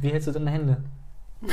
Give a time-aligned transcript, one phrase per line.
[0.00, 0.82] Wie hältst du deine Hände?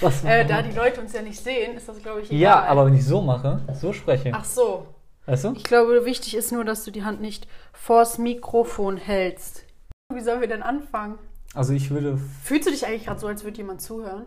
[0.00, 2.40] Was Äh, da die Leute uns ja nicht sehen, ist das, glaube ich, egal.
[2.40, 4.86] ja, aber wenn ich so mache, so spreche, Ach so.
[5.26, 5.52] weißt du?
[5.54, 9.64] Ich glaube, wichtig ist nur, dass du die Hand nicht vors Mikrofon hältst.
[10.12, 11.18] Wie sollen wir denn anfangen?
[11.54, 14.26] Also ich würde, Fühlst du dich eigentlich gerade so, als würde jemand zuhören?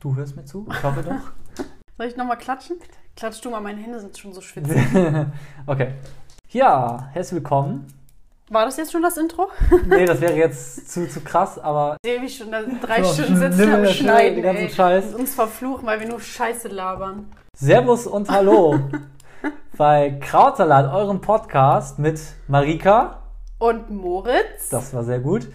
[0.00, 0.66] du hörst mir zu?
[0.70, 1.64] Ich hoffe doch.
[1.98, 2.76] Soll ich nochmal klatschen?
[3.16, 4.76] Klatsch du mal, meine Hände sind schon so schwitzig.
[5.66, 5.94] okay.
[6.50, 7.86] Ja, herzlich willkommen.
[8.50, 9.48] War das jetzt schon das Intro?
[9.86, 13.12] Nee, das wäre jetzt zu, zu krass, aber Ich sehe, wie schon da drei So,
[13.22, 14.36] Stunden sitzen am Schneiden.
[14.36, 14.70] den ganzen ey.
[14.70, 15.12] Scheiß.
[15.12, 17.30] Und uns verfluchen, weil wir nur Scheiße labern.
[17.54, 18.78] Servus und Hallo
[19.76, 23.22] bei Krautsalat, eurem Podcast mit Marika.
[23.58, 24.70] Und Moritz?
[24.70, 25.48] Das war sehr gut.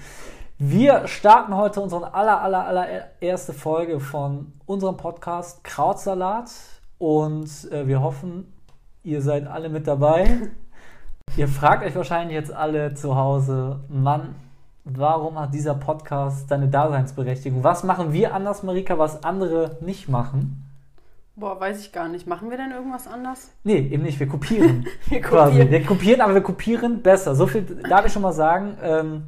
[0.59, 2.87] Wir starten heute unsere aller, aller, aller
[3.21, 6.51] erste Folge von unserem Podcast Krautsalat
[6.99, 8.53] und äh, wir hoffen,
[9.01, 10.27] ihr seid alle mit dabei.
[11.35, 14.35] ihr fragt euch wahrscheinlich jetzt alle zu Hause, Mann,
[14.83, 17.63] warum hat dieser Podcast seine Daseinsberechtigung?
[17.63, 20.59] Was machen wir anders, Marika, was andere nicht machen?
[21.35, 22.27] Boah, weiß ich gar nicht.
[22.27, 23.49] Machen wir denn irgendwas anders?
[23.63, 24.85] Nee, eben nicht, wir kopieren.
[25.07, 25.51] Wir quasi.
[25.53, 25.71] kopieren.
[25.71, 27.33] Wir kopieren, aber wir kopieren besser.
[27.33, 28.77] So viel darf ich schon mal sagen.
[28.83, 29.23] Ähm,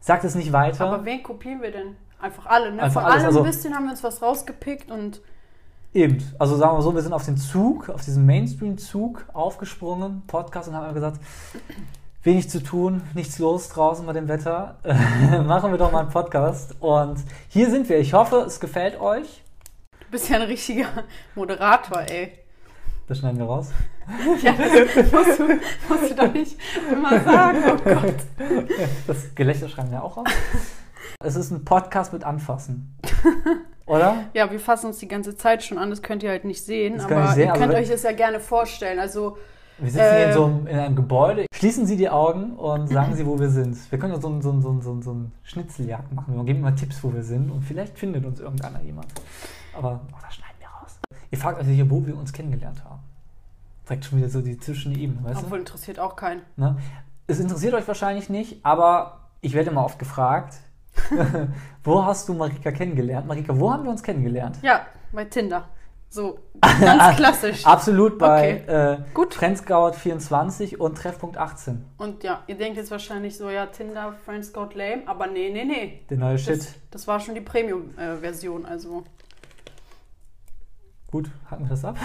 [0.00, 0.84] sagt es nicht weiter.
[0.84, 1.94] Aber wen kopieren wir denn?
[2.20, 2.82] Einfach alle, ne?
[2.82, 5.20] Einfach Von alles, allem also- ein bisschen haben wir uns was rausgepickt und
[5.96, 6.22] Eben.
[6.38, 10.74] Also sagen wir so, wir sind auf den Zug, auf diesen Mainstream-Zug aufgesprungen, Podcast, und
[10.74, 11.18] haben gesagt,
[12.22, 14.76] wenig zu tun, nichts los draußen bei dem Wetter.
[15.46, 16.74] Machen wir doch mal einen Podcast.
[16.80, 17.98] Und hier sind wir.
[17.98, 19.42] Ich hoffe, es gefällt euch.
[20.00, 20.88] du bist ja ein richtiger
[21.34, 22.40] Moderator, ey.
[23.08, 23.70] Das schneiden wir raus.
[24.42, 25.48] Ja, das musst du,
[25.88, 26.58] musst du doch nicht
[26.92, 27.58] immer sagen.
[27.66, 28.14] Oh Gott.
[29.06, 30.28] Das Gelächter schreiben wir auch raus.
[31.24, 32.96] Es ist ein Podcast mit Anfassen.
[33.86, 34.24] Oder?
[34.34, 37.00] Ja, wir fassen uns die ganze Zeit schon an, das könnt ihr halt nicht sehen,
[37.00, 38.98] aber ich sehen, ihr könnt euch das ja gerne vorstellen.
[38.98, 39.36] Also,
[39.78, 40.34] Wir sitzen hier in, Ähm.
[40.34, 41.46] so einem, in einem Gebäude.
[41.54, 43.76] Schließen Sie die Augen und sagen Sie, wo wir sind.
[43.90, 46.34] Wir können so, ein- so, so, so, ein- Schnitzeljagd machen.
[46.36, 49.06] Wir geben mal Tipps, wo wir sind und vielleicht findet uns irgendeiner jemand.
[49.76, 50.98] Aber oh, das schneiden wir raus.
[51.30, 53.00] Ihr fragt euch sicher, wo wir uns kennengelernt haben.
[53.88, 56.40] Direkt schon wieder so die Zwischenebene, weißt obwohl interessiert auch keinen.
[56.56, 56.62] du?
[56.62, 56.76] Ne?
[57.28, 60.54] Es interessiert euch wahrscheinlich nicht, aber ich werde immer oft gefragt,
[61.84, 63.26] wo hast du Marika kennengelernt?
[63.26, 64.58] Marika, wo haben wir uns kennengelernt?
[64.62, 65.68] Ja, bei Tinder.
[66.08, 67.66] So, ganz klassisch.
[67.66, 68.92] Absolut bei Okay.
[68.94, 69.34] äh, Gut.
[69.34, 71.84] Trendscout24 und Treffpunkt 18.
[71.98, 75.64] Und ja, ihr denkt jetzt wahrscheinlich so, ja, Tinder, Friends Scout lame, aber nee, nee,
[75.64, 76.04] nee.
[76.08, 76.74] Der neue Shit.
[76.90, 79.04] Das, war schon die Premium-Version, also
[81.10, 81.96] Gut, haken wir das ab.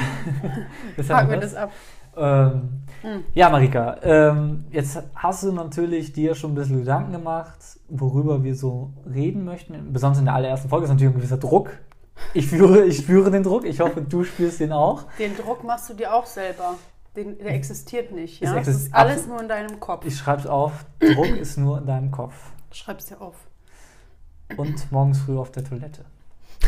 [0.98, 1.72] Das haben wir das ab.
[2.18, 3.24] Ähm, Hm.
[3.34, 7.58] Ja, Marika, ähm, jetzt hast du natürlich dir schon ein bisschen Gedanken gemacht,
[7.90, 9.92] worüber wir so reden möchten.
[9.92, 11.72] Besonders in der allerersten Folge ist natürlich ein gewisser Druck.
[12.36, 13.66] Ich führe, ich spüre den Druck.
[13.66, 15.06] Ich hoffe, du spürst den auch.
[15.18, 16.76] Den Druck machst du dir auch selber.
[17.16, 18.40] Den, der existiert nicht.
[18.44, 18.58] Es Ja?
[18.58, 20.06] Exist- ist alles nur in deinem Kopf.
[20.06, 20.86] Ich schreibe es auf.
[21.00, 22.36] Druck ist nur in deinem Kopf.
[22.72, 23.36] Schreib's dir auf.
[24.58, 26.06] Und morgens früh auf der Toilette.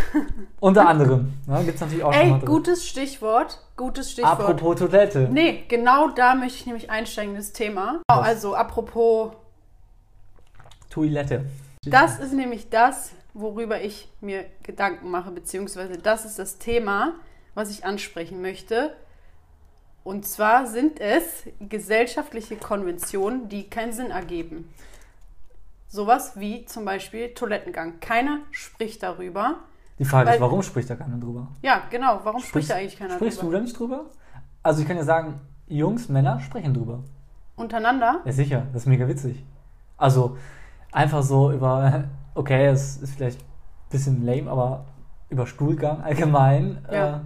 [0.59, 1.33] Unter anderem.
[1.47, 2.45] Ne, Gibt es natürlich auch schon Ey, drin.
[2.45, 3.59] gutes Stichwort.
[3.75, 4.39] Gutes Stichwort.
[4.39, 5.27] Apropos Toilette.
[5.31, 8.01] Nee, genau da möchte ich nämlich einsteigen, das Thema.
[8.07, 8.19] Was?
[8.25, 9.33] Also, apropos,
[10.89, 11.45] Toilette.
[11.85, 17.13] das ist nämlich das, worüber ich mir Gedanken mache, beziehungsweise das ist das Thema,
[17.55, 18.95] was ich ansprechen möchte.
[20.03, 24.69] Und zwar sind es gesellschaftliche Konventionen, die keinen Sinn ergeben.
[25.87, 27.99] Sowas wie zum Beispiel Toilettengang.
[27.99, 29.59] Keiner spricht darüber.
[30.03, 31.47] Die Frage ist, Weil- warum spricht da keiner drüber?
[31.61, 32.19] Ja, genau.
[32.23, 33.57] Warum spricht Sprichst- da eigentlich keiner Sprichst du drüber?
[33.57, 34.05] da nicht drüber?
[34.61, 36.99] Also ich kann ja sagen, Jungs, Männer sprechen drüber.
[37.55, 38.19] Untereinander?
[38.25, 39.45] Ja, sicher, das ist mega witzig.
[39.97, 40.37] Also,
[40.91, 42.03] einfach so über,
[42.35, 43.45] okay, es ist vielleicht ein
[43.91, 44.85] bisschen lame, aber
[45.29, 47.15] über Stuhlgang allgemein Ja.
[47.15, 47.19] äh,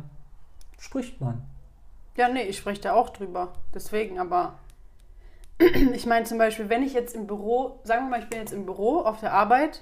[0.80, 1.42] spricht man.
[2.16, 3.54] Ja, nee, ich spreche da auch drüber.
[3.74, 4.60] Deswegen, aber
[5.94, 8.54] ich meine zum Beispiel, wenn ich jetzt im Büro, sagen wir mal, ich bin jetzt
[8.54, 9.82] im Büro auf der Arbeit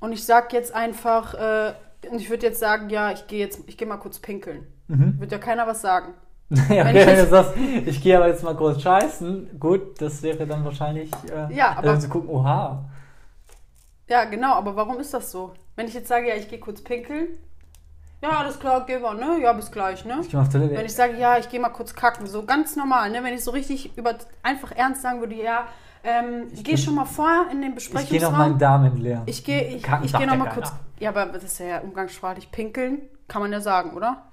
[0.00, 1.72] und ich sag jetzt einfach, äh,
[2.10, 4.66] und ich würde jetzt sagen, ja, ich gehe jetzt, ich gehe mal kurz pinkeln.
[4.88, 5.20] Mhm.
[5.20, 6.14] Wird ja keiner was sagen.
[6.50, 7.52] ja, Wenn wenn du jetzt- sagst,
[7.86, 11.90] ich gehe aber jetzt mal kurz scheißen, gut, das wäre dann wahrscheinlich, äh, Ja, aber-
[11.90, 12.84] also gucken, oha.
[14.08, 15.52] Ja, genau, aber warum ist das so?
[15.76, 17.28] Wenn ich jetzt sage, ja, ich gehe kurz pinkeln,
[18.22, 19.38] ja, alles klar, geh mal, ne?
[19.40, 20.18] Ja, bis gleich, ne?
[20.20, 20.32] Ich.
[20.34, 23.22] Wenn ich sage, ja, ich gehe mal kurz kacken, so ganz normal, ne?
[23.24, 25.68] Wenn ich so richtig über einfach ernst sagen würde, ja,
[26.04, 28.32] ähm, Ich geh schon mal vor in den ich gehe Besprechungsraum.
[28.32, 29.22] noch meinen Darm entleeren.
[29.26, 30.54] Ich gehe ich, Kacken ich geh noch mal keiner.
[30.62, 30.72] kurz.
[30.98, 32.50] Ja, aber das ist ja umgangssprachlich.
[32.50, 34.24] Pinkeln kann man ja sagen, oder?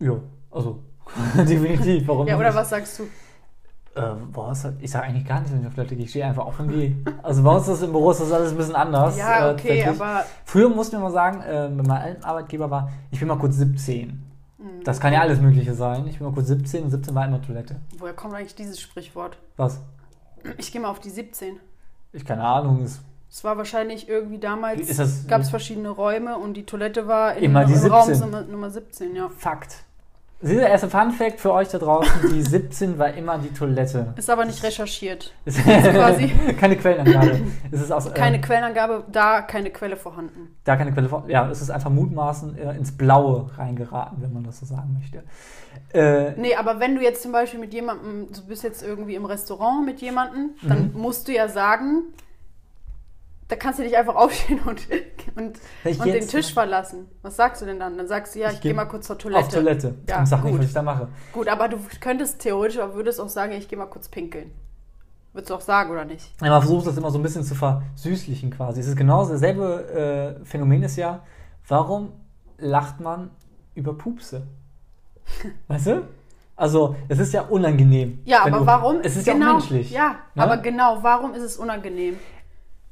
[0.00, 0.14] Ja,
[0.50, 0.82] also,
[1.36, 2.40] definitiv, warum Ja, nicht?
[2.46, 3.04] oder was sagst du?
[3.96, 6.04] Ähm, boah, ich sage eigentlich gar nicht, wenn ich auf Toilette gehe.
[6.04, 6.94] Ich stehe einfach auf und gehe.
[7.22, 9.18] Also bei uns ist das im Büro ist das alles ein bisschen anders.
[9.18, 10.00] Ja, äh, okay, tatsächlich.
[10.00, 13.38] aber Früher mussten wir mal sagen, äh, wenn mein alten Arbeitgeber war, ich bin mal
[13.38, 14.22] kurz 17.
[14.58, 14.84] Mhm.
[14.84, 16.06] Das kann ja alles Mögliche sein.
[16.06, 17.76] Ich bin mal kurz 17 und 17 war immer Toilette.
[17.98, 19.36] woher kommt eigentlich dieses Sprichwort?
[19.56, 19.80] Was?
[20.58, 21.60] Ich gehe mal auf die 17.
[22.12, 23.00] Ich keine Ahnung, ist
[23.30, 27.64] Es war wahrscheinlich irgendwie damals, gab es verschiedene Räume und die Toilette war in, Immer
[27.64, 28.30] die im Raum 17.
[28.30, 29.28] Nummer, Nummer 17, ja.
[29.28, 29.84] Fakt.
[30.40, 34.12] Dieser erste Fun Fact für euch da draußen: Die 17 war immer die Toilette.
[34.16, 35.32] Ist aber nicht recherchiert.
[35.44, 37.40] Ist quasi- keine Quellenangabe.
[37.72, 40.56] Es ist aus, Keine äh, Quellenangabe, da keine Quelle vorhanden.
[40.64, 41.08] da keine Quelle.
[41.08, 44.96] vor- Ja, es ist einfach mutmaßen äh, ins Blaue reingeraten, wenn man das so sagen
[44.98, 45.24] möchte.
[45.92, 49.24] Äh, Nee, aber wenn du jetzt zum Beispiel mit jemandem, du bist jetzt irgendwie im
[49.24, 51.00] Restaurant mit jemandem, dann Mhm.
[51.00, 52.04] musst du ja sagen,
[53.48, 54.80] da kannst du nicht einfach aufstehen und,
[55.36, 57.06] und, und geh den Tisch verlassen.
[57.22, 57.96] Was sagst du denn dann?
[57.96, 59.40] Dann sagst du, ja, Ich ich, geh gehe mal kurz zur Toilette.
[59.46, 59.94] auf Toilette.
[60.08, 60.60] Ja, ich sag nicht, gut.
[60.60, 61.08] was ich da mache.
[61.32, 64.50] Gut, aber du könntest theoretisch, aber würdest auch sagen, ich gehe mal kurz pinkeln.
[65.32, 66.30] Würdest du auch sagen, oder nicht?
[66.42, 68.80] Ja, man versucht das immer so ein bisschen zu versüßlichen quasi.
[68.80, 71.20] Es ist genau dasselbe äh, Phänomen ist ja,
[71.68, 72.12] warum
[72.58, 73.30] lacht man
[73.74, 74.46] über Pupse?
[75.68, 76.02] Weißt du?
[76.56, 78.18] Also, es ist ja unangenehm.
[78.24, 79.00] Ja, aber du- warum?
[79.02, 79.90] Es ist ja genau, auch menschlich.
[79.92, 80.42] Ja, Ne?
[80.42, 82.18] aber genau, warum ist es unangenehm?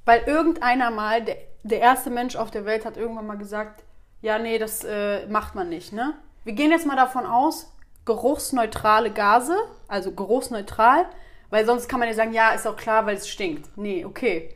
[0.07, 3.85] Weil irgendeiner mal, der, der erste Mensch auf der Welt hat irgendwann mal gesagt,
[4.23, 6.15] ja, nee, das äh, macht man nicht, ne?
[6.45, 7.71] Wir gehen jetzt mal davon aus,
[8.07, 9.57] geruchsneutrale Gase,
[9.89, 11.07] also geruchsneutral,
[11.51, 13.77] weil sonst kann man ja sagen, ja, ist auch klar, weil es stinkt.
[13.77, 14.55] Nee, okay.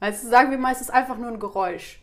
[0.00, 2.00] Weißt du, sagen wir mal, es ist einfach nur ein Geräusch.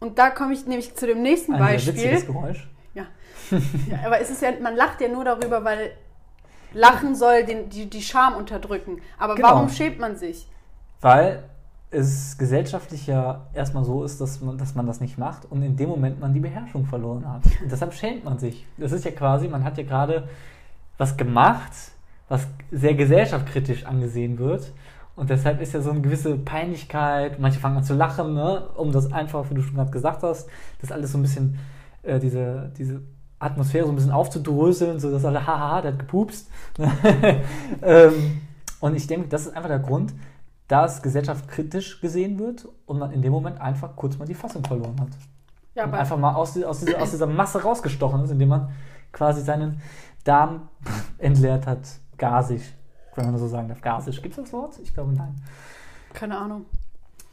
[0.00, 1.94] Und da komme ich nämlich zu dem nächsten Ein Beispiel.
[1.94, 2.68] witziges Geräusch.
[2.94, 3.06] Ja.
[3.50, 3.98] ja.
[4.04, 5.92] Aber es ist ja, man lacht ja nur darüber, weil
[6.72, 9.00] Lachen soll den, die, die Scham unterdrücken.
[9.18, 9.48] Aber Genau.
[9.48, 10.48] warum schämt man sich?
[11.00, 11.44] Weil
[11.92, 15.76] es gesellschaftlich ja erstmal so ist, dass man, dass man das nicht macht und in
[15.76, 17.44] dem Moment man die Beherrschung verloren hat.
[17.62, 18.66] Und deshalb schämt man sich.
[18.78, 20.28] Das ist ja quasi, man hat ja gerade
[20.96, 21.72] was gemacht,
[22.28, 24.72] was sehr gesellschaftskritisch angesehen wird.
[25.16, 28.70] Und deshalb ist ja so eine gewisse Peinlichkeit, manche fangen an zu lachen, ne?
[28.76, 30.48] um das einfach, wie du schon gerade gesagt hast,
[30.80, 31.58] das alles so ein bisschen,
[32.02, 33.02] äh, diese, diese
[33.38, 36.48] Atmosphäre so ein bisschen aufzudröseln, so dass alle, haha, der hat gepupst.
[37.82, 38.40] ähm,
[38.80, 40.14] und ich denke, das ist einfach der Grund,
[40.72, 44.98] dass gesellschaftskritisch gesehen wird und man in dem Moment einfach kurz mal die Fassung verloren
[44.98, 45.10] hat.
[45.74, 48.70] Ja, und einfach mal aus, aus, dieser, aus dieser Masse rausgestochen ist, indem man
[49.12, 49.82] quasi seinen
[50.24, 50.70] Darm
[51.18, 51.80] entleert hat.
[52.16, 52.62] Gasig,
[53.16, 53.82] wenn man so sagen darf.
[53.82, 54.78] Gasig, gibt es das Wort?
[54.82, 55.36] Ich glaube nein.
[56.14, 56.64] keine Ahnung.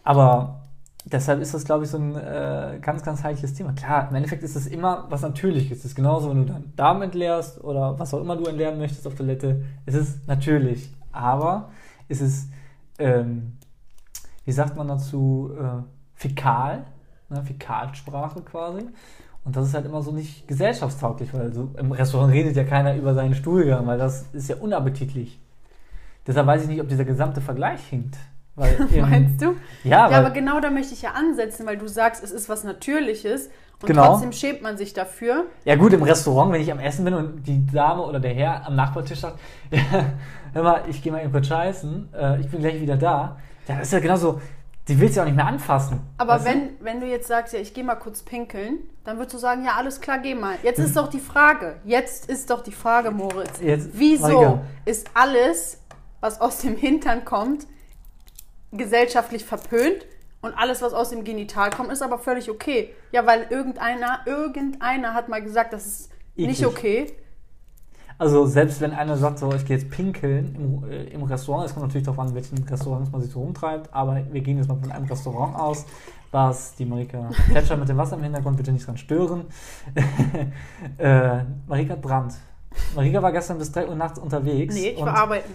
[0.04, 0.64] Aber
[1.06, 3.72] deshalb ist das, glaube ich, so ein äh, ganz, ganz heikles Thema.
[3.72, 5.80] Klar, im Endeffekt ist es immer was Natürliches.
[5.80, 9.08] Es ist genauso, wenn du deinen Darm entleerst oder was auch immer du entleeren möchtest
[9.08, 9.64] auf Toilette.
[9.86, 10.94] Es ist natürlich.
[11.14, 11.70] Aber
[12.10, 12.50] es ist,
[13.00, 13.58] ähm,
[14.46, 15.84] wie sagt man dazu, äh,
[16.16, 16.86] fäkal,
[17.30, 17.44] ne?
[17.44, 18.86] Fäkalsprache quasi.
[19.46, 22.96] Und das ist halt immer so nicht gesellschaftstauglich, weil so im Restaurant redet ja keiner
[22.96, 25.40] über seinen Stuhlgang, weil das ist ja unappetitlich.
[26.28, 28.18] Deshalb weiß ich nicht, ob dieser gesamte Vergleich hinkt.
[28.56, 29.56] Weil Meinst du?
[29.84, 32.64] Ja, Ja, aber genau da möchte ich ja ansetzen, weil du sagst, es ist was
[32.64, 33.50] Natürliches
[33.82, 34.08] und Genau.
[34.08, 35.46] trotzdem schämt man sich dafür.
[35.66, 38.66] ja gut, im Restaurant, wenn ich am Essen bin und die Dame oder der Herr
[38.68, 39.40] am Nachbartisch sagt,
[39.72, 39.80] ja,
[40.54, 43.38] hör mal, ich gehe mal eben kurz scheißen, äh, ich bin gleich wieder da,
[43.68, 44.42] ja, das ist ja genauso,
[44.88, 46.00] die willst du ja auch nicht mehr anfassen.
[46.18, 46.50] Aber weißt du?
[46.50, 49.64] wenn, wenn du jetzt sagst, ja, ich gehe mal kurz pinkeln, dann würdest du sagen,
[49.64, 50.56] ja, alles klar, geh mal.
[50.64, 53.62] Jetzt ist doch die Frage, jetzt ist doch die Frage, Moritz.
[53.62, 55.80] Jetzt, Wieso ist alles,
[56.22, 57.68] was aus dem Hintern kommt,
[58.72, 60.06] gesellschaftlich verpönt
[60.42, 62.94] und alles, was aus dem Genital kommt, ist aber völlig okay?
[63.12, 66.68] Ja, weil irgendeiner, irgendeiner hat mal gesagt, das ist nicht Eklig.
[66.68, 67.14] okay.
[68.18, 71.74] Also selbst wenn einer sagt, so, ich gehe jetzt pinkeln im, äh, im Restaurant, es
[71.74, 74.78] kommt natürlich darauf an, welchen Restaurants man sich so rumtreibt, aber wir gehen jetzt mal
[74.78, 75.86] von einem Restaurant aus,
[76.32, 79.46] was die Marika Thatcher mit dem Wasser im Hintergrund bitte nicht dran stören.
[80.98, 82.34] äh, Marika hat Brand.
[82.94, 84.76] Marika war gestern bis 3 Uhr nachts unterwegs.
[84.76, 85.54] Nee, ich war arbeiten.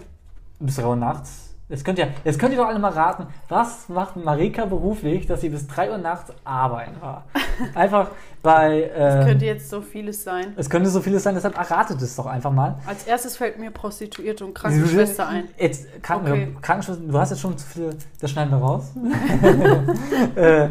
[0.59, 1.44] bis 3 Uhr nachts.
[1.67, 5.41] Jetzt könnt, ihr, jetzt könnt ihr doch alle mal raten, was macht Marika beruflich, dass
[5.41, 7.25] sie bis 3 Uhr nachts arbeiten war?
[7.73, 8.11] Einfach
[8.43, 8.91] bei...
[8.95, 10.53] Das ähm, könnte jetzt so vieles sein.
[10.57, 12.75] es könnte so vieles sein, deshalb erratet es doch einfach mal.
[12.85, 15.45] Als erstes fällt mir Prostituierte und Krankenschwester ein.
[15.57, 16.55] Jetzt, Kranken, Okay.
[16.61, 17.89] Krankenschwester, du hast jetzt schon zu viele,
[18.21, 18.93] das schneiden wir raus.
[20.35, 20.69] äh,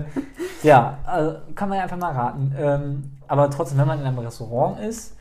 [0.62, 2.54] ja, also kann man ja einfach mal raten.
[2.56, 5.16] Ähm, aber trotzdem, wenn man in einem Restaurant ist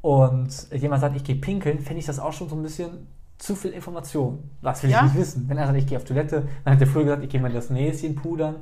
[0.00, 3.06] und jemand sagt, ich gehe pinkeln, fände ich das auch schon so ein bisschen
[3.42, 4.38] zu viel Information.
[4.60, 4.98] Was will Ja?
[4.98, 5.48] ich nicht wissen?
[5.48, 7.52] Wenn er sagt, ich gehe auf Toilette, dann hat der früher gesagt, ich gehe mal
[7.52, 8.56] das Näschen pudern.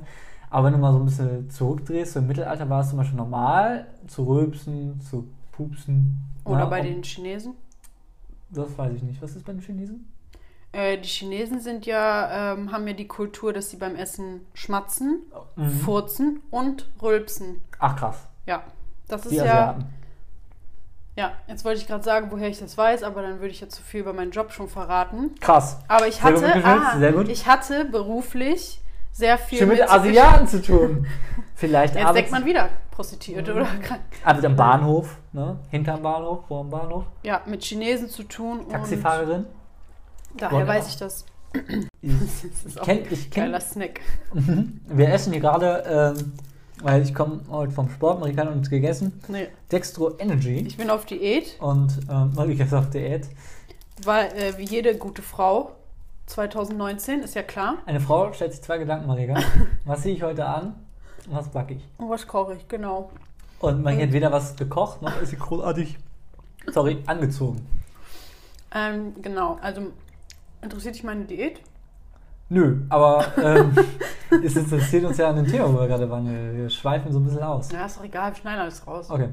[0.49, 3.17] Aber wenn du mal so ein bisschen zurückdrehst, so im Mittelalter war es zum Beispiel
[3.17, 6.19] normal, zu rülpsen, zu pupsen.
[6.45, 7.53] Oder Ja, bei und- den Chinesen.
[8.49, 9.21] Das weiß ich nicht.
[9.21, 10.11] Was ist bei den Chinesen?
[10.73, 15.21] Äh, die Chinesen sind ja, ähm, haben ja die Kultur, dass sie beim Essen schmatzen,
[15.55, 15.69] Mhm.
[15.69, 17.61] furzen und rülpsen.
[17.79, 18.27] Ach krass.
[18.47, 18.63] Ja,
[19.07, 19.43] das ist Die ja.
[19.43, 19.85] Asiaten.
[21.21, 23.69] Ja, jetzt wollte ich gerade sagen, woher ich das weiß, aber dann würde ich ja
[23.69, 25.35] zu viel über meinen Job schon verraten.
[25.39, 25.77] Krass.
[25.87, 27.29] Aber ich Sehr gut hatte, ah, sehr gut.
[27.29, 31.05] ich hatte beruflich sehr viel Schon mit mit Asiaten zu tun.
[31.55, 34.01] Vielleicht Jetzt denkt man wieder Prostituierte oder krank.
[34.23, 35.59] arbeitet am Bahnhof, ne?
[35.69, 37.03] Hinterm Bahnhof, vor dem Bahnhof.
[37.21, 38.67] Ja, mit Chinesen zu tun.
[38.67, 39.45] Taxifahrerin.
[40.35, 40.75] Daher Wunderbar.
[40.77, 41.23] weiß ich das.
[41.53, 44.01] Ich, Das ist auch kenn, ich kenn, Snack.
[44.33, 46.33] wir essen hier gerade, ähm,
[46.83, 50.65] weil ich komme heute vom Sport, Marika hat uns gegessen, Nee, Dextro Energy.
[50.67, 53.27] ich bin auf Diät, Und ähm, Marika ist auf Diät.
[54.03, 55.71] weil äh, wie jede gute Frau
[56.27, 57.77] 2019, ist ja klar.
[57.85, 59.35] Eine Frau stellt sich zwei Gedanken, Marika.
[59.85, 60.75] Was ziehe ich heute an
[61.27, 61.83] und was backe ich?
[61.97, 63.11] Und was koche ich, genau.
[63.59, 65.97] Und Marika hat weder was gekocht, noch ist sie großartig,
[66.71, 67.63] sorry, angezogen.
[68.73, 69.81] Ähm, genau, also
[70.63, 71.59] interessiert dich meine Diät?
[72.53, 73.71] Nö, aber ähm,
[74.43, 76.25] es interessiert uns ja an dem Thema, wo wir gerade waren.
[76.29, 77.71] Wir wir schweifen so ein bisschen aus.
[77.71, 79.09] Ja, ist doch egal, wir schneiden alles raus.
[79.09, 79.29] Okay.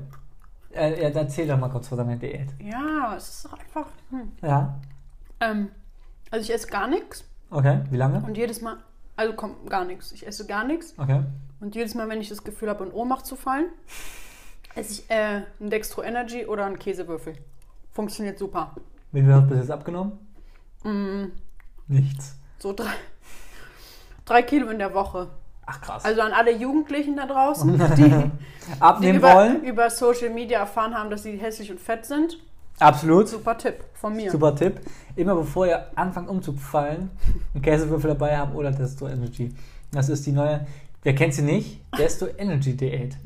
[0.73, 2.51] Äh, ja, erzähl doch mal kurz von deiner Diät.
[2.61, 3.87] Ja, es ist doch einfach.
[4.11, 4.31] Hm.
[4.41, 4.79] Ja.
[5.41, 5.69] Ähm,
[6.31, 7.81] also ich esse gar nichts Okay.
[7.91, 8.23] Wie lange?
[8.25, 8.77] und jedes Mal,
[9.17, 10.13] also komm, gar nichts.
[10.13, 11.23] Ich esse gar nichts Okay.
[11.61, 13.67] und jedes Mal, wenn ich das Gefühl habe, in Ohnmacht zu fallen,
[14.77, 17.33] esse ich äh, einen Dextro Energy oder einen Käsewürfel.
[17.91, 18.77] Funktioniert super.
[19.11, 20.13] Wie viel hast du bis jetzt abgenommen?
[20.85, 21.33] Mm,
[21.89, 22.37] Nichts.
[22.59, 22.91] So drei,
[24.25, 25.29] drei Kilo in der Woche.
[25.67, 26.05] Ach krass.
[26.05, 28.31] Also an alle Jugendlichen da draußen, die, die
[28.81, 29.63] Abnehmen über, wollen?
[29.65, 32.39] über Social Media erfahren haben, dass sie hässlich und fett sind.
[32.79, 33.29] Absolut.
[33.29, 34.31] Super Tipp von mir.
[34.31, 34.81] Super Tipp.
[35.17, 37.11] Immer bevor ihr anfangt umzufallen,
[37.55, 39.53] einen Käsewürfel dabei haben oder Desto Energy.
[39.91, 40.65] Das ist die neue,
[41.03, 41.81] wer kennt sie nicht?
[41.99, 43.17] Desto Energy Diät.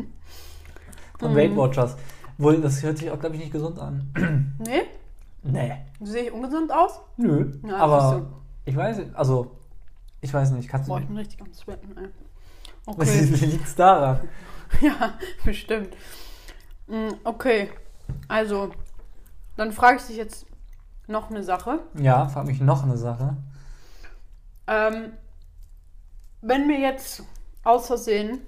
[1.18, 1.36] Von Mhm.
[1.36, 1.96] Weight Watchers.
[2.38, 4.54] Wohl, das hört sich auch, glaube ich, nicht gesund an.
[4.58, 4.82] Nee?
[5.42, 5.72] nee.
[6.00, 6.98] Sehe ich ungesund aus?
[7.18, 7.52] Nö.
[7.68, 8.26] Ja, aber
[8.64, 9.56] ich weiß, also,
[10.20, 10.92] ich weiß nicht, kannst du.
[10.92, 12.08] Boah, ich bin richtig am Sweaten, ey.
[12.86, 13.24] Okay.
[13.46, 14.28] liegt es daran?
[14.80, 15.14] ja,
[15.44, 15.94] bestimmt.
[16.86, 17.70] Mm, Okay,
[18.28, 18.72] also,
[19.56, 20.46] dann frage ich dich jetzt
[21.06, 21.80] noch eine Sache.
[21.94, 23.36] Ja, frag mich noch eine Sache.
[24.66, 25.12] Ähm,
[26.40, 27.22] wenn mir jetzt
[27.62, 28.40] aus Versehen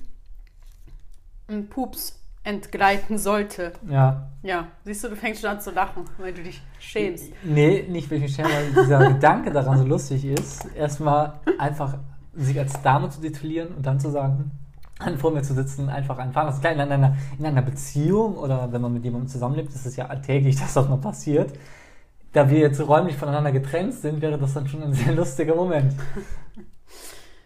[1.49, 4.28] ein Pups entgleiten sollte, Ja.
[4.42, 7.32] ja, siehst du, du fängst schon an zu lachen, weil du dich schämst.
[7.42, 10.66] Nee, nicht weil ich mich schäme, weil dieser Gedanke daran so lustig ist.
[10.76, 11.96] Erstmal einfach
[12.34, 14.50] sich als Dame zu titulieren und dann zu sagen,
[14.98, 16.46] an vor mir zu sitzen, einfach einfahren.
[16.46, 19.86] Das ist klar, in einer, in einer Beziehung oder wenn man mit jemandem zusammenlebt, ist
[19.86, 21.52] es ja alltäglich, dass das mal passiert.
[22.34, 25.94] Da wir jetzt räumlich voneinander getrennt sind, wäre das dann schon ein sehr lustiger Moment.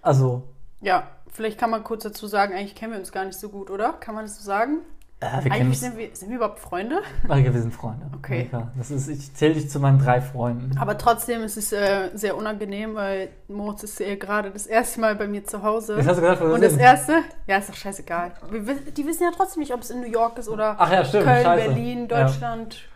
[0.02, 0.44] Also,
[0.80, 1.08] Ja,
[1.38, 3.92] vielleicht kann man kurz dazu sagen, eigentlich kennen wir uns gar nicht so gut, oder?
[3.94, 4.80] Kann man das so sagen?
[5.20, 7.00] äh, wir Eigentlich sind wir, sind wir überhaupt Freunde?
[7.26, 8.06] Marika, wir sind Freunde.
[8.16, 8.48] Okay.
[8.52, 10.76] Marika, das ist, ich zähle dich zu meinen drei Freunden.
[10.78, 15.14] Aber trotzdem ist es äh, sehr unangenehm, weil Moritz ist äh, gerade das erste Mal
[15.14, 15.96] bei mir zu Hause.
[15.96, 16.80] Jetzt hast du gesagt, wir Und das sind.
[16.80, 18.32] erste, ja, ist doch scheißegal.
[18.50, 21.24] Wir, die wissen ja trotzdem nicht, ob es in New York ist oder ja, stimmt.
[21.24, 21.64] Köln, scheiße.
[21.68, 22.24] Berlin, Ja.
[22.24, 22.88] Deutschland,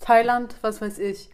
[0.00, 1.30] Thailand, was weiß ich.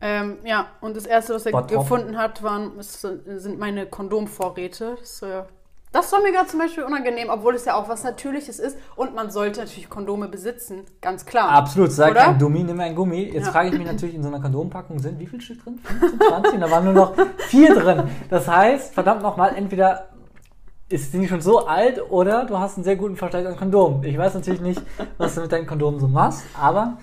[0.00, 1.78] Ähm, ja, und das erste, was er Bottrop.
[1.80, 4.96] gefunden hat, waren, ist, sind meine Kondomvorräte.
[5.00, 5.44] Das, äh,
[5.94, 8.76] das war mir gerade zum Beispiel unangenehm, obwohl es ja auch was Natürliches ist.
[8.96, 11.48] Und man sollte natürlich Kondome besitzen, ganz klar.
[11.50, 13.22] Absolut, sag ein Dummi, nimm ein Gummi.
[13.32, 13.52] Jetzt Ja.
[13.52, 15.78] frage ich mich natürlich, in so einer Kondompackung sind wie viel Stück drin?
[15.82, 16.60] 15, 20?
[16.60, 17.14] da waren nur noch
[17.48, 18.08] vier drin.
[18.28, 20.08] Das heißt, verdammt nochmal, entweder
[20.88, 24.02] ist die schon so alt oder du hast einen sehr guten Vergleich an Kondom.
[24.04, 24.82] Ich weiß natürlich nicht,
[25.16, 26.98] was du mit deinen Kondomen so machst, aber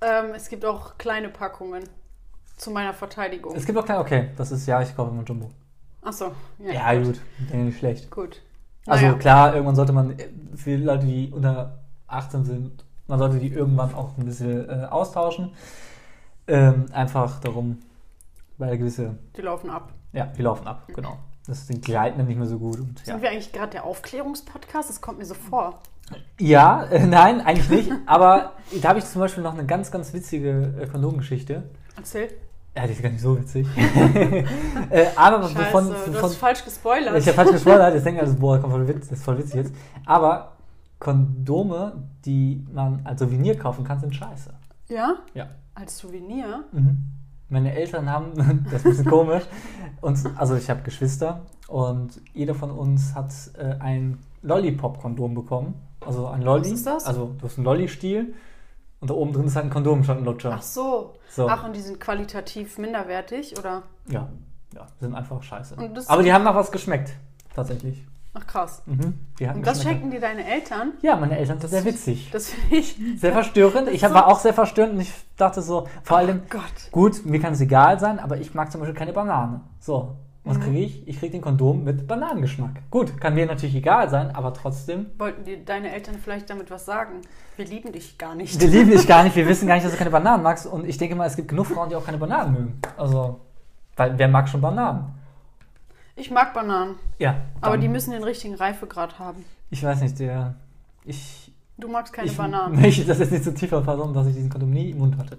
[0.00, 1.84] Ähm, es gibt auch kleine Packungen
[2.56, 3.54] zu meiner Verteidigung.
[3.56, 5.50] es gibt auch kleine, okay, das ist ja, ich kaufe immer Jumbo.
[6.04, 7.20] Achso, ja, Ja, gut,
[7.50, 8.10] denke nicht schlecht.
[8.10, 8.42] gut.
[8.86, 9.18] Also Naja.
[9.18, 10.14] klar, irgendwann sollte man,
[10.54, 15.52] für Leute, die unter 18 sind, man sollte die irgendwann auch ein bisschen äh, austauschen.
[16.46, 17.78] Ähm, einfach darum,
[18.58, 19.92] weil gewisse Die laufen ab.
[20.12, 21.16] Ja, die laufen ab, genau.
[21.46, 22.78] Das den gleiten dann nicht mehr so gut.
[22.80, 24.88] Und, ja, Sind wir eigentlich gerade der Aufklärungspodcast?
[24.90, 25.80] Das kommt mir so vor.
[26.38, 27.92] ja äh, nein, eigentlich nicht.
[28.06, 31.62] Aber da habe ich zum Beispiel noch eine ganz, ganz witzige äh, Kondomgeschichte.
[31.96, 32.28] Erzähl.
[32.76, 33.66] Ja, die ist gar nicht so witzig.
[34.90, 37.16] äh, aber Scheiße, von, du von, hast falsch gespoilert.
[37.16, 39.54] ich habe falsch gespoilert, jetzt denken also, boah, kommt voll witz, das ist voll witzig
[39.54, 39.74] jetzt.
[40.06, 40.52] Aber
[40.98, 44.50] Kondome, die man als Souvenir kaufen kann, sind scheiße.
[44.88, 45.16] ja?
[45.34, 45.50] Ja.
[45.74, 46.64] Als Souvenir?
[46.72, 46.98] Mhm.
[47.48, 48.32] Meine Eltern haben,
[48.70, 49.44] das ist ein bisschen komisch,
[50.00, 55.74] und, also ich habe Geschwister und jeder von uns hat äh, ein Lollipop-Kondom bekommen.
[56.00, 56.64] Also ein Lolli.
[56.64, 57.06] Was ist das?
[57.06, 58.34] Also du hast einen Lolli-Stiel
[59.04, 60.54] und da oben drin ist halt ein Kondom, schon ein Lutscher.
[60.56, 61.12] Ach so.
[61.28, 61.46] So.
[61.46, 63.82] Ach, und die sind qualitativ minderwertig, oder?
[64.08, 64.30] Ja,
[64.74, 65.76] ja, sind einfach scheiße.
[66.08, 67.12] Aber die haben nach was geschmeckt,
[67.54, 68.02] tatsächlich.
[68.32, 68.82] Ach krass.
[68.86, 69.14] Mhm.
[69.54, 70.92] Und das schenken dir deine Eltern?
[71.02, 72.30] Ja, meine Eltern sind sehr witzig.
[72.32, 72.96] Das finde ich.
[73.20, 73.88] Sehr verstörend.
[73.90, 76.62] Ich hab- war auch sehr verstörend und ich dachte so, vor allem, Gott.
[76.90, 79.60] Gut, mir kann es egal sein, aber ich mag zum Beispiel keine Banane.
[79.80, 81.08] So, was kriege ich?
[81.08, 82.90] Ich kriege den Kondom mit Bananengeschmack.
[82.90, 85.06] Gut, kann mir natürlich egal sein, aber trotzdem.
[85.18, 87.22] Wollten dir deine Eltern vielleicht damit was sagen?
[87.56, 88.60] Wir lieben dich gar nicht.
[88.60, 90.86] Wir lieben dich gar nicht, wir wissen gar nicht, dass du keine Bananen magst und
[90.86, 92.80] ich denke mal, es gibt genug Frauen, die auch keine Bananen mögen.
[92.96, 93.40] Also,
[93.96, 95.14] weil wer mag schon Bananen?
[96.16, 97.36] Ich mag Bananen, Ja.
[97.60, 99.44] aber die müssen den richtigen Reifegrad haben.
[99.70, 100.54] Ich weiß nicht, der.
[101.04, 102.80] Ich, Du magst keine ich Bananen.
[102.80, 105.36] möchte das jetzt nicht so tief erfassen, dass ich diesen Kondom nie im Mund hatte.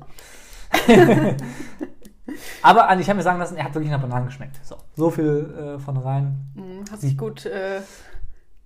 [2.65, 4.59] Aber also ich habe mir sagen lassen, er hat wirklich nach Bananen geschmeckt.
[4.63, 6.49] So, so viel äh, von rein.
[6.55, 7.81] Mhm, hast dich gut, äh,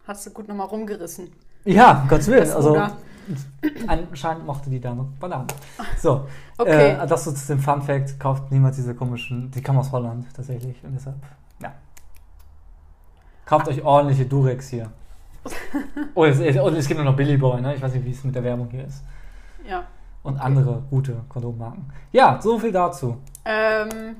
[0.08, 1.30] hast du gut nochmal rumgerissen.
[1.66, 2.40] Ja, Gottes Willen.
[2.40, 2.82] Das Also
[3.88, 5.48] anscheinend mochte die Dame Bananen.
[5.98, 6.28] So,
[6.58, 6.92] Okay.
[6.92, 10.34] äh, das so zu dem Fun Fact, kauft niemals diese komischen, die kommen aus Holland
[10.34, 10.82] tatsächlich.
[10.84, 11.18] Und deshalb,
[11.62, 11.74] ja.
[13.46, 14.90] Kauft euch ordentliche Durex hier.
[16.16, 17.76] Oh, es, und es gibt nur noch Billy Boy, ne?
[17.76, 19.04] Ich weiß nicht, wie es mit der Werbung hier ist.
[19.68, 19.84] Ja.
[20.24, 21.86] Und andere gute Kondommarken.
[22.12, 23.18] Ja, so viel dazu.
[23.46, 24.16] Ähm,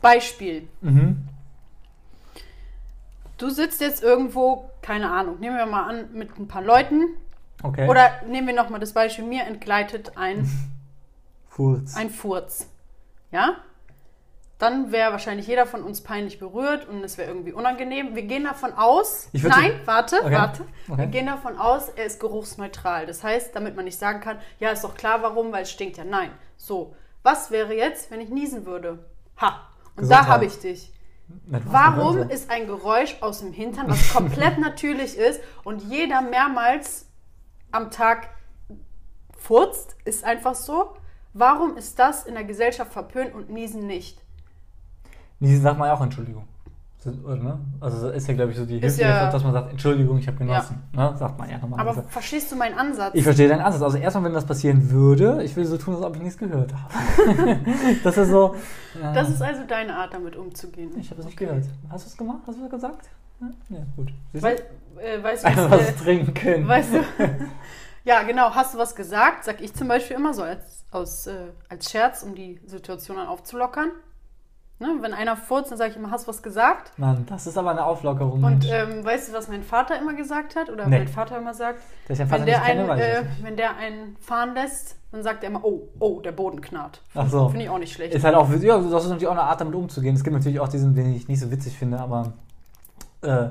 [0.00, 0.68] Beispiel.
[0.80, 1.28] Mhm.
[3.38, 7.08] Du sitzt jetzt irgendwo, keine Ahnung, nehmen wir mal an, mit ein paar Leuten.
[7.62, 7.88] Okay.
[7.88, 10.48] Oder nehmen wir nochmal das Beispiel, mir entgleitet ein,
[11.48, 11.96] Furz.
[11.96, 12.68] ein Furz.
[13.30, 13.56] Ja?
[14.60, 18.14] Dann wäre wahrscheinlich jeder von uns peinlich berührt und es wäre irgendwie unangenehm.
[18.14, 19.28] Wir gehen davon aus.
[19.32, 20.32] Nein, so- warte, Okay.
[20.34, 20.64] warte.
[20.86, 21.06] Wir Okay.
[21.08, 23.06] gehen davon aus, er ist geruchsneutral.
[23.06, 25.96] Das heißt, damit man nicht sagen kann, ja, ist doch klar, warum, weil es stinkt
[25.96, 26.04] ja.
[26.04, 26.30] Nein.
[26.58, 29.04] So, was wäre jetzt, wenn ich niesen würde?
[29.40, 29.66] Ha.
[29.96, 30.24] Und Gesundheit.
[30.24, 30.92] da habe ich dich.
[31.46, 37.06] Warum ist ein Geräusch aus dem Hintern, was komplett natürlich ist und jeder mehrmals
[37.72, 38.28] am Tag
[39.38, 40.94] furzt, ist einfach so?
[41.32, 44.20] Warum ist das in der Gesellschaft verpönt und Niesen nicht?
[45.40, 46.44] Niesen sagt man ja auch Entschuldigung.
[47.02, 47.58] Ne?
[47.80, 50.26] Also das ist ja, glaube ich, so die Hilfe, ja- dass man sagt, Entschuldigung, ich
[50.26, 50.82] habe genossen.
[50.92, 51.14] Ne?
[51.16, 52.04] Sagt man ja Aber normalerweise.
[52.10, 53.14] verstehst du meinen Ansatz?
[53.14, 53.80] Ich verstehe deinen Ansatz.
[53.82, 56.74] Also erstmal, wenn das passieren würde, ich will so tun, als ob ich nichts gehört
[56.74, 57.58] habe.
[58.04, 58.54] das ist so.
[59.00, 60.90] Ja, das ist also deine Art, damit umzugehen.
[60.98, 61.46] ich habe es nicht Okay.
[61.46, 61.64] gehört.
[61.88, 62.40] Hast du es gemacht?
[62.46, 63.08] Hast du es gesagt?
[63.40, 63.46] Ja,
[63.78, 64.12] ja gut.
[64.34, 64.48] Siehst du?
[64.48, 64.56] Weil,
[65.02, 66.68] äh, weißt du, was, was äh, trinken.
[66.68, 66.98] weißt du?
[68.04, 68.50] ja, genau.
[68.54, 69.44] Hast du was gesagt?
[69.44, 71.32] Sag ich zum Beispiel immer so als, aus, äh,
[71.70, 73.88] als Scherz, um die Situation dann aufzulockern.
[74.80, 74.96] Ne?
[75.00, 76.98] Wenn einer furzt, dann sage ich immer, hast du was gesagt?
[76.98, 78.42] Mann, das ist aber eine Auflockerung.
[78.42, 80.70] Und ähm, weißt du, was mein Vater immer gesagt hat?
[80.70, 80.98] Oder Nee.
[81.00, 81.80] mein Vater immer sagt?
[82.08, 84.54] Dass ich deinen Wenn Vater der, kenne, einen, ich äh, das wenn der einen fahren
[84.54, 87.02] lässt, dann sagt er immer, oh, oh, der Boden knarrt.
[87.14, 87.48] Ach so.
[87.50, 88.14] Finde ich auch nicht schlecht.
[88.14, 90.14] Ist halt auch, ja, das ist natürlich auch eine Art, damit umzugehen.
[90.16, 92.32] Es gibt natürlich auch diesen, den ich nicht so witzig finde, aber
[93.22, 93.48] äh,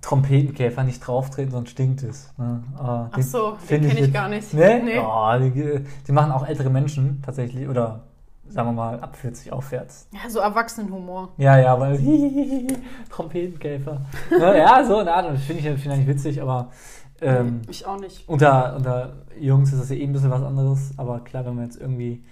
[0.00, 2.32] Trompetenkäfer nicht drauftreten, sonst stinkt es.
[2.36, 2.62] Ne?
[2.78, 4.52] Aber Ach so, den kenne ich jetzt- gar nicht.
[4.52, 4.80] Nee?
[4.82, 4.98] Nee.
[4.98, 8.00] Oh, die, die machen auch ältere Menschen tatsächlich, oder
[8.48, 10.08] sagen wir mal ab 40 aufwärts.
[10.12, 11.30] Ja, so Erwachsenenhumor.
[11.38, 11.98] Ja, ja, weil
[13.10, 14.00] Trompetenkäfer.
[14.30, 14.58] ne?
[14.58, 16.70] Ja, so eine Art, das finde ich, find ich witzig, aber
[17.20, 18.28] ähm, Nee, ich auch nicht.
[18.28, 21.64] unter, unter Jungs ist das ja eh ein bisschen was anderes, aber klar, wenn man
[21.64, 22.24] jetzt irgendwie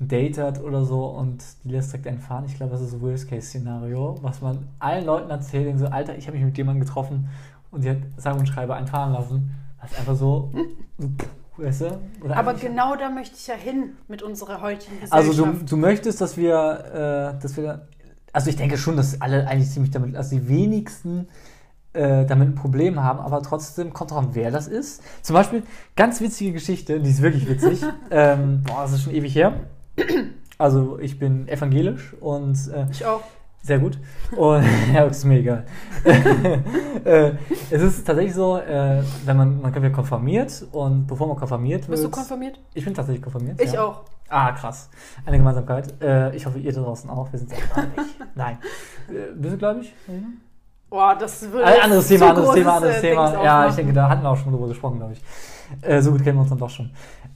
[0.00, 2.94] ein Date hat oder so und die lässt direkt einen fahren, ich glaube, das ist
[2.94, 6.84] das Worst-Case-Szenario, was man allen Leuten erzählt, denken so, Alter, ich habe mich mit jemandem
[6.86, 7.28] getroffen
[7.70, 9.54] und die hat sage und schreibe einen fahren lassen.
[9.80, 10.50] Das ist einfach so,
[11.60, 12.00] weißt du?
[12.28, 15.62] Aber genau da möchte ich ja hin mit unserer heutigen Also Gesellschaft.
[15.62, 17.88] du, du möchtest, dass wir, äh, dass wir,
[18.32, 21.28] also ich denke schon, dass alle eigentlich ziemlich damit, also die wenigsten
[21.92, 25.02] äh, damit ein Problem haben, aber trotzdem kommt drauf an, wer das ist.
[25.22, 25.62] Zum Beispiel,
[25.96, 27.82] ganz witzige Geschichte, die ist wirklich witzig.
[28.10, 29.54] ähm, boah, das ist schon ewig her.
[30.56, 33.22] Also ich bin evangelisch und äh, ich auch.
[33.62, 33.98] Sehr gut.
[34.36, 35.64] Und ja, ist mir egal.
[37.04, 37.32] äh,
[37.70, 41.90] es ist tatsächlich so, äh, wenn man, man wird konfirmiert und bevor man konfirmiert wird.
[41.90, 42.58] Bist du konfirmiert?
[42.74, 43.60] Ich bin tatsächlich konfirmiert.
[43.60, 43.84] Ich ja.
[43.84, 44.02] auch.
[44.28, 44.88] Ah, krass.
[45.26, 46.00] Eine Gemeinsamkeit.
[46.00, 47.30] Äh, ich hoffe, ihr da draußen auch.
[47.32, 48.16] Wir sind sehr gläubig.
[48.34, 48.58] Nein.
[49.08, 49.92] Äh, bist du gläubig?
[50.88, 53.30] Boah, das würde Ein anderes Thema, anderes Thema, anderes Thema.
[53.30, 56.02] Dings Ja, ich denke, da hatten wir auch schon drüber gesprochen, glaube ich.
[56.02, 56.90] So gut kennen wir uns dann doch schon.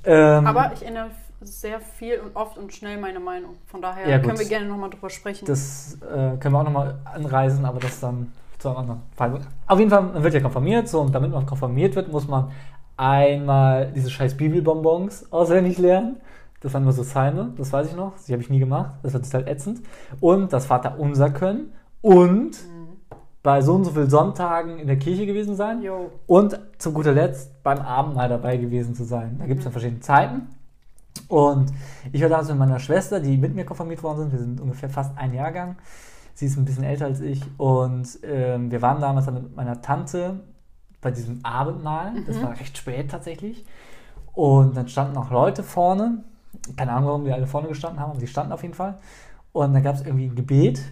[0.05, 1.11] Ähm, Aber ich ändere
[1.47, 3.57] sehr viel und oft und schnell meine Meinung.
[3.67, 5.47] Von daher Ja, können wir gerne nochmal drüber sprechen.
[5.47, 9.41] das äh, können wir auch nochmal anreisen, aber das dann zu einem anderen Fall.
[9.67, 12.51] Auf jeden Fall, man wird ja konfirmiert, so, und damit man konfirmiert wird, muss man
[12.97, 16.17] einmal diese scheiß Bibelbonbons auswendig lernen.
[16.61, 18.13] Das waren nur so Psalme, das weiß ich noch.
[18.27, 18.95] Die habe ich nie gemacht.
[19.03, 19.81] Das wird halt ätzend.
[20.21, 21.73] Und das Vaterunser können.
[22.01, 22.53] Und
[23.43, 25.83] bei so und so vielen Sonntagen in der Kirche gewesen sein.
[25.83, 26.11] Jo.
[26.27, 29.37] Und zu guter Letzt beim Abendmahl dabei gewesen zu sein.
[29.39, 30.49] Da gibt es dann verschiedene Zeiten.
[31.29, 31.73] Und
[32.13, 34.33] ich war damals mit meiner Schwester, die mit mir konfirmiert worden sind.
[34.33, 35.77] Wir sind ungefähr fast ein Jahrgang.
[36.35, 37.43] Sie ist ein bisschen älter als ich.
[37.59, 40.41] Und ähm, wir waren damals dann mit meiner Tante
[41.01, 42.13] bei diesem Abendmahl.
[42.27, 43.65] Das war recht spät tatsächlich.
[44.33, 46.25] Und dann standen auch Leute vorne.
[46.77, 48.99] Keine Ahnung, warum die alle vorne gestanden haben, aber die standen auf jeden Fall.
[49.53, 50.83] Und dann gab es irgendwie ein Gebet.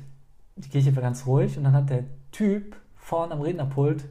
[0.57, 1.57] Die Kirche war ganz ruhig.
[1.57, 4.05] Und dann hat der Typ vorne am Rednerpult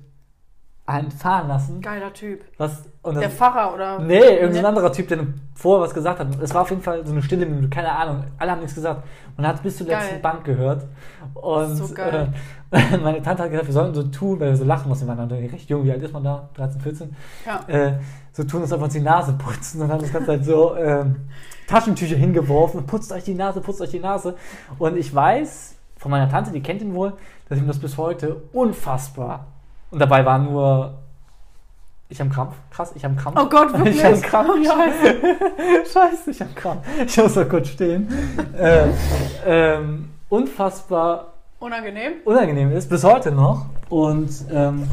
[1.17, 1.81] fahren lassen.
[1.81, 2.41] Geiler Typ.
[2.57, 3.99] Was, Der Pfarrer oder.
[3.99, 5.19] Nee, irgendein anderer Typ, der
[5.55, 6.27] vorher was gesagt hat.
[6.41, 8.25] Es war auf jeden Fall so eine stille Minute, keine Ahnung.
[8.37, 9.03] Alle haben nichts gesagt.
[9.37, 9.87] Und hat bis Geil.
[9.87, 10.85] letzten Band gehört.
[11.33, 12.33] Und So geil.
[12.71, 15.07] Äh, meine Tante hat gesagt, wir sollten so tun, weil wir so lachen mussten.
[15.07, 16.49] Wir waren dann recht jung, wie alt ist man da?
[16.55, 17.15] 13, 14?
[17.45, 17.61] Ja.
[17.67, 17.99] Äh,
[18.33, 19.81] so tun, als ob wir uns die Nase putzen.
[19.81, 21.27] Und haben das Ganze halt so ähm,
[21.67, 22.85] Taschentücher hingeworfen.
[22.85, 24.35] Putzt euch die Nase, putzt euch die Nase.
[24.77, 27.13] Und ich weiß von meiner Tante, die kennt ihn wohl,
[27.47, 29.47] dass ihm das bis heute unfassbar.
[29.91, 30.93] Und dabei waren nur
[32.09, 32.55] Ich habe Krampf.
[32.71, 33.37] Krass, ich habe Krampf.
[33.39, 33.97] Oh Gott, wirklich?
[33.97, 34.49] Ich habe Krampf.
[34.53, 35.15] Oh, Scheiße.
[35.93, 36.85] Scheiße, ich habe Krampf.
[37.05, 38.07] Ich muss mal kurz stehen.
[38.57, 38.87] äh,
[39.45, 42.13] ähm, unfassbar Unangenehm.
[42.25, 43.65] unangenehm ist, bis heute noch.
[43.89, 44.87] Und ähm,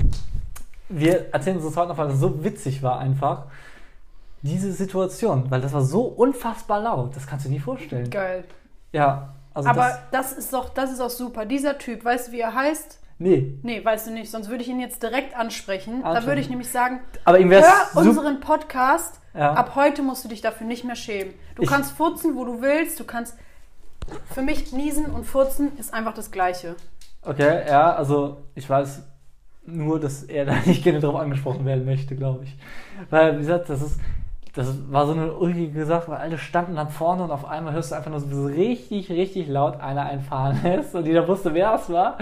[0.89, 3.45] wir erzählen uns das heute noch, weil das so witzig war einfach.
[4.43, 8.09] Diese Situation, weil das war so unfassbar laut, das kannst du dir nie vorstellen.
[8.09, 8.45] Geil.
[8.93, 11.45] Ja, also Aber das, das, ist doch, das ist auch super.
[11.45, 13.01] Dieser Typ, weißt du, wie er heißt?
[13.19, 16.01] Nee, Nee, weißt du nicht, sonst würde ich ihn jetzt direkt ansprechen.
[16.03, 16.27] Da Ansprechen.
[16.29, 17.63] würde ich nämlich sagen, aber ihm hör
[17.95, 19.21] unseren Podcast.
[19.35, 19.53] Ja.
[19.55, 21.35] Ab heute musst du dich dafür nicht mehr schämen.
[21.55, 22.99] Du Ich- kannst furzen, wo du willst.
[22.99, 23.37] Du kannst.
[24.33, 26.77] Für mich niesen und furzen ist einfach das Gleiche.
[27.23, 29.03] Okay, ja, also ich weiß
[29.67, 32.57] nur, dass er da nicht gerne drauf angesprochen werden möchte, glaube ich.
[33.11, 34.01] Weil, wie gesagt, das ist,
[34.59, 37.93] das war so eine ulkige Sache, weil alle standen dann vorne und auf einmal hörst
[37.93, 41.89] du einfach nur so richtig, richtig laut einer einfahren lässt und jeder wusste, wer es
[41.89, 42.19] war.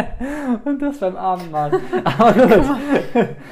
[0.64, 1.78] und das beim Abendmahl.
[2.02, 2.66] Aber gut.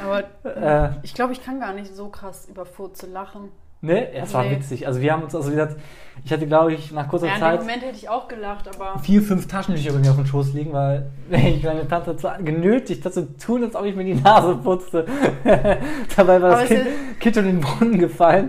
[0.02, 0.24] Aber
[0.56, 3.50] Äh, ich glaube, ich kann gar nicht so krass über Furze lachen.
[3.84, 4.52] Ne, es war Nee.
[4.56, 4.86] witzig.
[4.86, 5.76] Also wir haben uns, also wie gesagt,
[6.24, 9.00] ich hatte, glaube ich, nach kurzer Ja, Zeit Moment hätte ich auch gelacht, aber.
[9.00, 13.22] vier, fünf Taschentücher bei mir auf dem Schoß liegen, weil ich meine Tante genötigt dazu
[13.36, 15.04] tun, als ob ich mir die Nase putzte.
[16.16, 16.86] Dabei war Aber das kind,
[17.18, 18.48] kind schon in den Brunnen gefallen,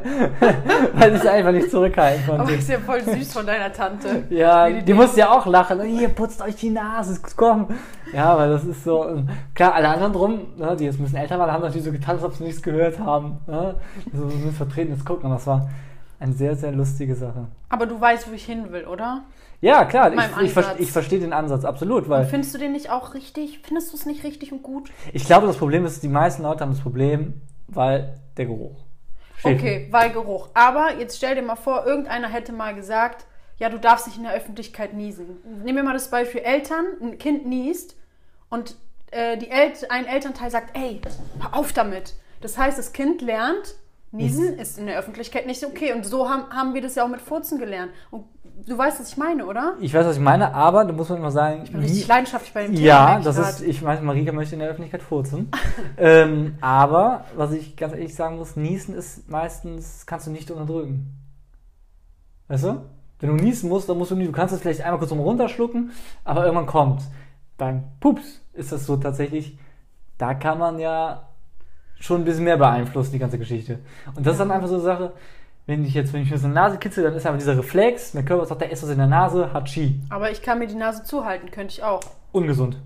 [0.94, 2.54] weil ich es einfach nicht zurückhalten Aber konnte.
[2.54, 4.24] ist ja voll süß von deiner Tante.
[4.30, 5.82] Ja, die die musste ja auch lachen.
[5.82, 7.68] Hier, putzt euch die Nase, komm.
[8.14, 9.08] Ja, weil das ist so.
[9.10, 11.92] ähm, Klar, alle anderen drum, ne, die jetzt ein bisschen älter waren, haben natürlich so
[11.92, 13.40] getan, als ob sie nichts gehört haben.
[13.48, 13.76] Ne?
[14.14, 15.25] So ein vertretenes Gucken.
[15.26, 15.68] Und das war
[16.20, 17.48] eine sehr, sehr lustige Sache.
[17.70, 19.24] Aber du weißt, wo ich hin will, oder?
[19.60, 22.92] Ja, klar, ich, ich, ver- ich verstehe den Ansatz absolut, weil Findest du den nicht
[22.92, 23.60] auch richtig?
[23.64, 24.92] Findest du es nicht richtig und gut?
[25.14, 28.84] ich glaube, das Problem ist, die meisten Leute haben das Problem, weil der Geruch.
[29.38, 29.58] Steht.
[29.58, 30.50] Okay, weil Geruch.
[30.54, 33.26] Aber jetzt stell dir mal vor, irgendeiner hätte mal gesagt,
[33.58, 35.38] ja, du darfst nicht in der Öffentlichkeit niesen.
[35.64, 37.96] Nehmen wir mal das Beispiel Eltern, ein Kind niest
[38.50, 38.76] und
[39.12, 41.02] äh, die El ein Elternteil sagt, ey,
[41.40, 42.14] hör auf damit.
[42.42, 43.76] Das heißt, das Kind lernt,
[44.16, 45.94] niesen ist in der Öffentlichkeit nicht okay.
[45.94, 47.92] Und so haben, haben wir das ja auch mit Furzen gelernt.
[48.12, 48.26] Und
[48.66, 49.76] du weißt, was ich meine, oder?
[49.80, 52.54] Ich weiß, was ich meine, aber da muss man immer sagen, Ich bin richtig leidenschaftlich
[52.54, 52.86] bei dem Thema.
[52.86, 53.50] Ja, das grad.
[53.50, 55.52] ist, ich weiß, Marika möchte in der Öffentlichkeit furzen.
[55.98, 61.16] ähm, aber, was ich ganz ehrlich sagen muss, Niesen ist meistens, kannst du nicht unterdrücken.
[62.48, 62.82] Weißt du?
[63.20, 65.20] Wenn du niesen musst, dann musst du nie, du kannst es vielleicht einmal kurz um
[65.20, 65.92] runterschlucken,
[66.26, 67.02] aber irgendwann kommt.
[67.58, 69.58] Beim Pups ist das so tatsächlich,
[70.18, 71.30] da kann man ja
[72.00, 73.80] schon ein bisschen mehr beeinflussen, die ganze Geschichte.
[74.16, 75.14] Und das ist dann einfach so eine Sache,
[75.66, 78.12] wenn ich jetzt, wenn ich mir so eine Nase kitzel, dann ist einfach dieser Reflex,
[78.12, 80.00] der Körper sagt, da ist was in der Nase, hat Ski.
[80.10, 82.02] Aber ich kann mir die Nase zuhalten, könnte ich auch.
[82.32, 82.78] Ungesund.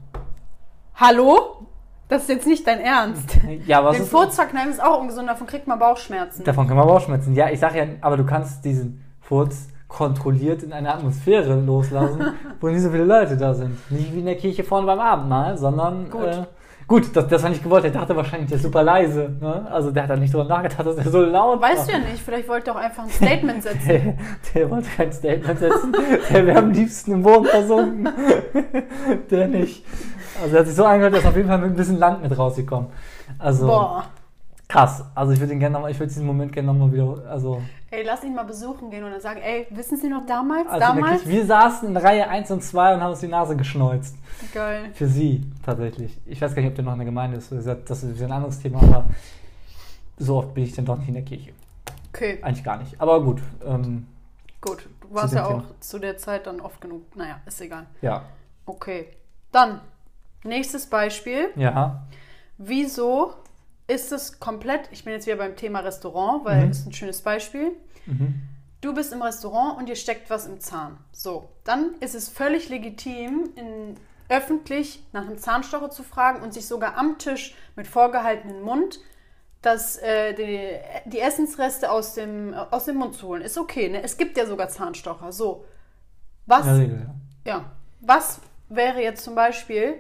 [0.95, 1.67] Hallo?
[2.08, 3.38] Das ist jetzt nicht dein Ernst.
[3.67, 6.43] Ja, was Den ist Furz verkneifen ist auch ungesund, davon kriegt man Bauchschmerzen.
[6.43, 7.36] Davon kann man Bauchschmerzen.
[7.36, 12.67] Ja, ich sag ja, aber du kannst diesen Furz kontrolliert in eine Atmosphäre loslassen, wo
[12.69, 13.91] nicht so viele Leute da sind.
[13.91, 16.24] Nicht wie in der Kirche vorne beim Abendmahl, sondern Gut.
[16.26, 16.45] Äh,
[16.89, 17.86] gut, das, das war nicht gewollt.
[17.86, 19.32] Der dachte wahrscheinlich, der ist super leise.
[19.39, 19.67] Ne?
[19.71, 21.99] Also der hat da nicht drüber nachgedacht, dass er so laut Weißt du war.
[22.02, 23.88] ja nicht, vielleicht wollte er auch einfach ein Statement setzen.
[23.88, 24.13] Der,
[24.54, 25.95] der wollte kein Statement setzen.
[26.30, 28.10] der wäre am liebsten im Boden versunken.
[29.32, 29.86] der nicht.
[30.41, 32.38] Also er hat sich so angehört, dass auf jeden Fall mit ein bisschen Land mit
[32.38, 32.89] rausgekommen.
[33.38, 34.04] Also Boah.
[34.69, 35.03] Krass.
[35.15, 38.03] Also ich würde den gerne nochmal, ich würde diesen Moment gerne nochmal wieder, also Ey,
[38.03, 40.67] lass ihn mal besuchen gehen und dann sagen, ey, wissen Sie noch damals?
[40.67, 41.23] Also damals?
[41.23, 44.15] Küche, wir saßen in Reihe 1 und 2 und haben uns die Nase geschneuzt.
[44.53, 44.91] Geil.
[44.93, 46.15] Für sie tatsächlich.
[46.27, 47.51] Ich weiß gar nicht, ob der noch in der Gemeinde ist.
[47.51, 49.10] Das ist ein anderes Thema, aber
[50.17, 51.51] so oft bin ich dann doch nicht in der Kirche.
[52.13, 53.01] Okay, Eigentlich gar nicht.
[53.01, 53.41] Aber gut.
[53.65, 54.05] Ähm,
[54.62, 54.88] gut.
[55.01, 55.79] Du warst ja auch Thema.
[55.79, 57.15] zu der Zeit dann oft genug.
[57.15, 57.88] Naja, ist egal.
[58.01, 58.23] ja.
[58.67, 59.08] Okay.
[59.51, 59.82] Dann,
[60.43, 61.49] nächstes Beispiel.
[61.55, 62.03] Ja.
[62.60, 63.34] Wieso
[63.89, 66.71] ist es komplett, ich bin jetzt wieder beim Thema Restaurant, weil Mhm.
[66.71, 67.71] es ist ein schönes Beispiel.
[68.06, 68.41] Mhm.
[68.82, 70.97] Du bist im Restaurant und dir steckt was im Zahn.
[71.12, 73.95] So, dann ist es völlig legitim, in,
[74.30, 78.99] öffentlich nach einem Zahnstocher zu fragen und sich sogar am Tisch mit vorgehaltenem Mund
[79.62, 83.41] das, äh, die, die Essensreste aus dem, aus dem Mund zu holen.
[83.41, 84.02] Ist okay, ne?
[84.04, 85.32] Es gibt ja sogar Zahnstocher.
[85.34, 85.65] So,
[86.45, 87.15] was, ja.
[87.43, 89.95] ja, was wäre jetzt zum Beispiel,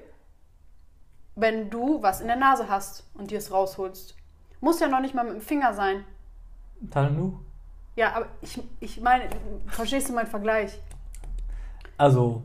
[1.39, 4.15] wenn du was in der Nase hast und dir es rausholst?
[4.61, 6.03] Muss ja noch nicht mal mit dem Finger sein.
[6.91, 7.33] Talenu?
[7.95, 9.25] Ja, aber ich, ich meine,
[9.67, 10.79] verstehst du meinen Vergleich?
[11.97, 12.43] Also,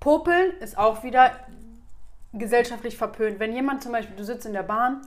[0.00, 1.32] Popeln ist auch wieder
[2.32, 3.38] gesellschaftlich verpönt.
[3.38, 5.06] Wenn jemand zum Beispiel, du sitzt in der Bahn,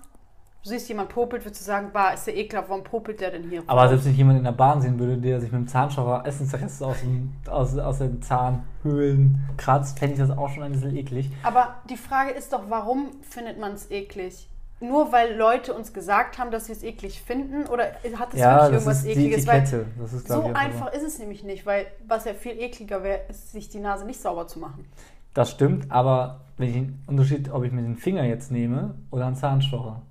[0.63, 3.49] du siehst jemand popelt, würdest du sagen, bah, ist der ekelhaft, warum popelt der denn
[3.49, 3.63] hier?
[3.65, 6.25] aber selbst wenn ich jemanden in der Bahn sehen würde, der sich mit dem Zahnstocher
[6.25, 10.95] Essensreste aus, dem, aus, aus den Zahnhöhlen kratzt, fände ich das auch schon ein bisschen
[10.95, 11.31] eklig.
[11.43, 14.49] Aber die Frage ist doch, warum findet man es eklig?
[14.81, 17.67] Nur weil Leute uns gesagt haben, dass sie es eklig finden?
[17.67, 19.45] Oder hat es ja, wirklich irgendwas Ekliges?
[19.45, 23.51] Weil ist, so einfach ist es nämlich nicht, weil was ja viel ekliger wäre, ist,
[23.51, 24.85] sich die Nase nicht sauber zu machen.
[25.33, 29.27] Das stimmt, aber wenn ich den Unterschied, ob ich mir den Finger jetzt nehme oder
[29.27, 30.01] einen Zahnstocher.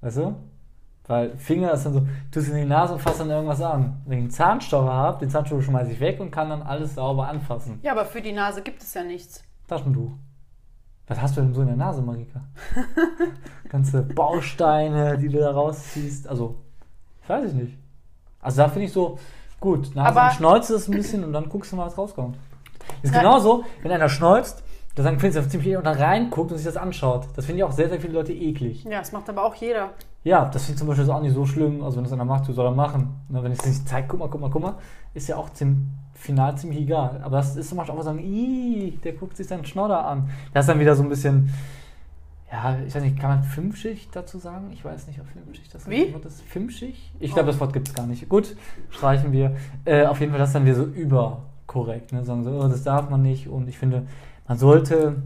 [0.00, 0.34] Weißt du?
[1.06, 4.02] Weil Finger ist dann so, tust in die Nase und fasst dann irgendwas an.
[4.04, 7.28] Wenn ich einen Zahnstocher habe, den Zahnstocher schmeiße ich weg und kann dann alles sauber
[7.28, 7.78] anfassen.
[7.82, 9.42] Ja, aber für die Nase gibt es ja nichts.
[9.66, 10.10] Taschentuch.
[11.06, 12.42] Was hast du denn so in der Nase, Marika?
[13.70, 16.28] Ganze Bausteine, die du da rausziehst.
[16.28, 16.56] Also,
[17.26, 17.78] weiß ich nicht.
[18.40, 19.18] Also da finde ich so,
[19.60, 22.36] gut, Nase Aber- und Schnäuze ist ein bisschen und dann guckst du mal, was rauskommt.
[23.02, 24.62] Ist Na- genauso, wenn einer schneuzt,
[24.98, 27.28] da sagen findest du ziemlich und dann reinguckt und sich das anschaut.
[27.36, 28.82] Das finde ich auch sehr, sehr viele Leute eklig.
[28.84, 29.90] Ja, das macht aber auch jeder.
[30.24, 31.84] Ja, das finde ich zum Beispiel auch nicht so schlimm.
[31.84, 33.20] Also wenn das einer macht, so soll er machen.
[33.28, 34.74] Ne, wenn es nicht zeigt, guck mal, guck mal, guck mal,
[35.14, 37.20] ist ja auch zum final ziemlich egal.
[37.22, 40.30] Aber das ist zum Beispiel auch sagen, Ih, der guckt sich seinen Schnodder an.
[40.52, 41.48] Das ist dann wieder so ein bisschen,
[42.50, 44.70] ja, ich weiß nicht, kann man Filmschicht dazu sagen?
[44.72, 46.12] Ich weiß nicht, ob Filmschicht das Wie?
[46.12, 46.42] Wort ist.
[46.42, 47.12] Filmschicht?
[47.20, 48.28] Ich glaube, das Wort gibt es gar nicht.
[48.28, 48.56] Gut,
[48.90, 49.54] streichen wir.
[49.84, 52.12] Äh, auf jeden Fall, das ist dann wieder so überkorrekt.
[52.12, 52.24] Ne?
[52.24, 53.48] Sagen so, oh, das darf man nicht.
[53.48, 54.06] Und ich finde,
[54.48, 55.22] man sollte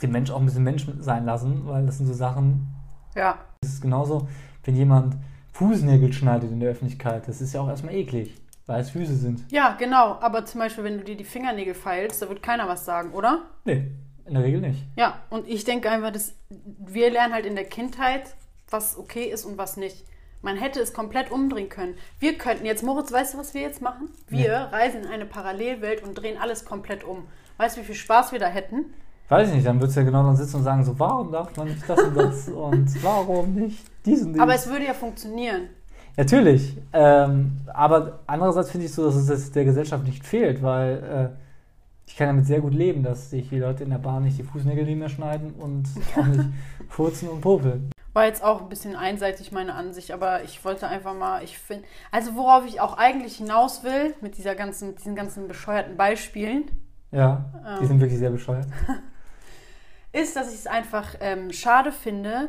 [0.00, 2.68] den Mensch auch ein bisschen Mensch sein lassen, weil das sind so Sachen,
[3.14, 3.38] Ja.
[3.62, 4.28] es ist genauso,
[4.64, 5.16] wenn jemand
[5.52, 7.26] Fußnägel schneidet in der Öffentlichkeit.
[7.26, 9.44] Das ist ja auch erstmal eklig, weil es Füße sind.
[9.50, 10.18] Ja, genau.
[10.20, 13.42] Aber zum Beispiel, wenn du dir die Fingernägel feilst, da wird keiner was sagen, oder?
[13.64, 13.90] Nee,
[14.24, 14.84] in der Regel nicht.
[14.96, 18.36] Ja, und ich denke einfach, dass wir lernen halt in der Kindheit,
[18.70, 20.04] was okay ist und was nicht.
[20.42, 21.94] Man hätte es komplett umdrehen können.
[22.20, 24.10] Wir könnten jetzt, Moritz, weißt du, was wir jetzt machen?
[24.28, 27.26] Wir reisen in eine Parallelwelt und drehen alles komplett um.
[27.58, 28.86] Weißt du, wie viel Spaß wir da hätten?
[29.28, 31.54] Weiß ich nicht, dann würdest du ja genau dann sitzen und sagen, so, warum darf
[31.56, 34.40] man nicht das und das und warum nicht diesen Ding?
[34.40, 35.68] Aber es würde ja funktionieren.
[36.16, 41.34] Natürlich, ähm, aber andererseits finde ich so, dass es das der Gesellschaft nicht fehlt, weil
[41.36, 44.38] äh, ich kann damit sehr gut leben, dass sich die Leute in der Bahn nicht
[44.38, 46.44] die Fußnägel nicht mehr schneiden und auch nicht
[46.88, 47.90] furzen und popeln.
[48.14, 51.84] War jetzt auch ein bisschen einseitig meine Ansicht, aber ich wollte einfach mal, ich finde,
[52.10, 56.64] also worauf ich auch eigentlich hinaus will, mit dieser ganzen, mit diesen ganzen bescheuerten Beispielen,
[57.10, 57.44] Ja,
[57.78, 57.86] die Ähm.
[57.88, 58.66] sind wirklich sehr bescheuert.
[60.12, 62.48] ist, dass ich es einfach ähm, schade finde,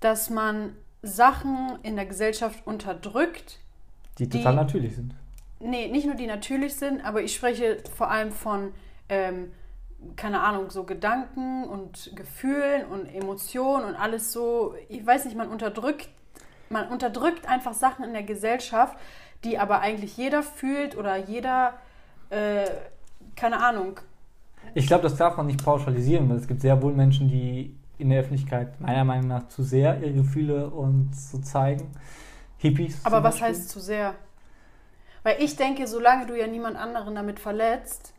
[0.00, 3.58] dass man Sachen in der Gesellschaft unterdrückt.
[4.18, 5.14] Die die- total natürlich sind.
[5.58, 8.74] Nee, nicht nur die natürlich sind, aber ich spreche vor allem von,
[9.08, 9.52] ähm,
[10.16, 14.74] keine Ahnung, so Gedanken und Gefühlen und Emotionen und alles so.
[14.90, 16.10] Ich weiß nicht, man unterdrückt,
[16.68, 18.98] man unterdrückt einfach Sachen in der Gesellschaft,
[19.44, 21.74] die aber eigentlich jeder fühlt oder jeder,
[22.28, 22.66] äh,
[23.36, 24.00] keine Ahnung.
[24.74, 28.10] Ich glaube, das darf man nicht pauschalisieren, weil es gibt sehr wohl Menschen, die in
[28.10, 31.90] der Öffentlichkeit meiner Meinung nach zu sehr ihre Gefühle und so zeigen.
[32.58, 33.04] Hippies.
[33.04, 33.48] Aber was Beispiel.
[33.48, 34.14] heißt zu sehr?
[35.22, 38.12] Weil ich denke, solange du ja niemand anderen damit verletzt,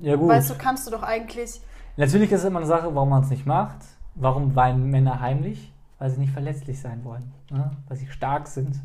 [0.00, 0.28] Ja, gut.
[0.28, 1.60] weißt du, kannst du doch eigentlich.
[1.96, 3.78] Natürlich ist es immer eine Sache, warum man es nicht macht.
[4.14, 5.72] Warum weinen Männer heimlich?
[5.98, 7.32] Weil sie nicht verletzlich sein wollen.
[7.50, 7.70] Ne?
[7.88, 8.76] Weil sie stark sind,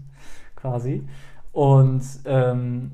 [0.56, 1.08] quasi.
[1.52, 2.92] Und ähm,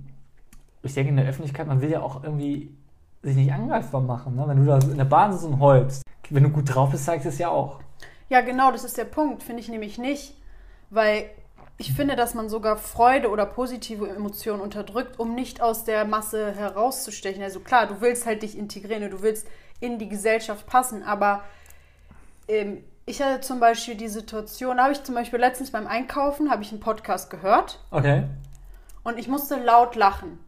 [0.83, 2.75] ich denke, in der Öffentlichkeit, man will ja auch irgendwie
[3.21, 4.35] sich nicht angreifbar machen.
[4.35, 4.43] Ne?
[4.47, 7.25] Wenn du da in der Bahn sitzt und heulst, wenn du gut drauf bist, zeigst
[7.25, 7.79] du es ja auch.
[8.29, 10.35] Ja, genau, das ist der Punkt, finde ich nämlich nicht.
[10.89, 11.29] Weil
[11.77, 16.53] ich finde, dass man sogar Freude oder positive Emotionen unterdrückt, um nicht aus der Masse
[16.53, 17.41] herauszustechen.
[17.41, 19.47] Also klar, du willst halt dich integrieren und du willst
[19.79, 21.41] in die Gesellschaft passen, aber
[22.47, 26.49] ähm, ich hatte zum Beispiel die Situation, da habe ich zum Beispiel letztens beim Einkaufen,
[26.49, 28.23] habe ich einen Podcast gehört Okay.
[29.03, 30.39] und ich musste laut lachen.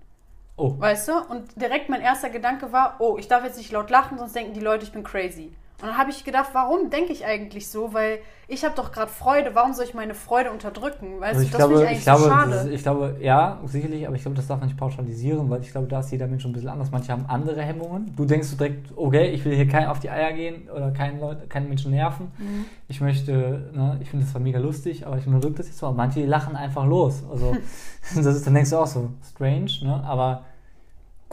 [0.57, 0.73] Oh.
[0.79, 1.17] Weißt du?
[1.19, 4.53] Und direkt mein erster Gedanke war, oh, ich darf jetzt nicht laut lachen, sonst denken
[4.53, 5.51] die Leute, ich bin crazy.
[5.81, 7.93] Und dann habe ich gedacht, warum denke ich eigentlich so?
[7.93, 11.19] Weil ich habe doch gerade Freude, warum soll ich meine Freude unterdrücken?
[11.19, 12.55] Weißt Also du, ich das glaube, finde ich ich eigentlich glaube, so das schade.
[12.69, 15.71] ist, ich glaube, ja, sicherlich, aber ich glaube, das darf man nicht pauschalisieren, weil ich
[15.71, 16.91] glaube, da ist jeder Mensch ein bisschen anders.
[16.91, 18.13] Manche haben andere Hemmungen.
[18.15, 21.19] Du denkst du direkt, okay, ich will hier kein auf die Eier gehen oder keinen
[21.19, 22.31] Leute, keinen Menschen nerven.
[22.37, 22.65] Mhm.
[22.87, 25.91] Ich möchte, ne, ich finde das zwar mega lustig, aber ich unterdrücke das jetzt so.
[25.91, 27.23] Manche lachen einfach los.
[27.29, 27.53] Also
[28.15, 30.01] das ist, dann denkst du auch so, strange, ne?
[30.05, 30.45] Aber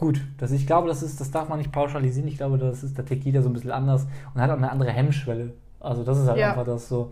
[0.03, 2.27] gut, das, ich glaube, das ist, das darf man nicht pauschalisieren.
[2.27, 4.69] Ich glaube, das ist, da tickt jeder so ein bisschen anders und hat auch eine
[4.71, 5.53] andere Hemmschwelle.
[5.79, 6.49] Also das ist halt Ja.
[6.51, 7.11] einfach das so.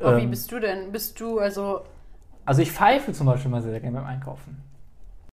[0.00, 0.92] Aber wie ähm, bist du denn?
[0.92, 1.80] Bist du, also,
[2.44, 4.62] also ich pfeife zum Beispiel mal sehr, gerne beim Einkaufen.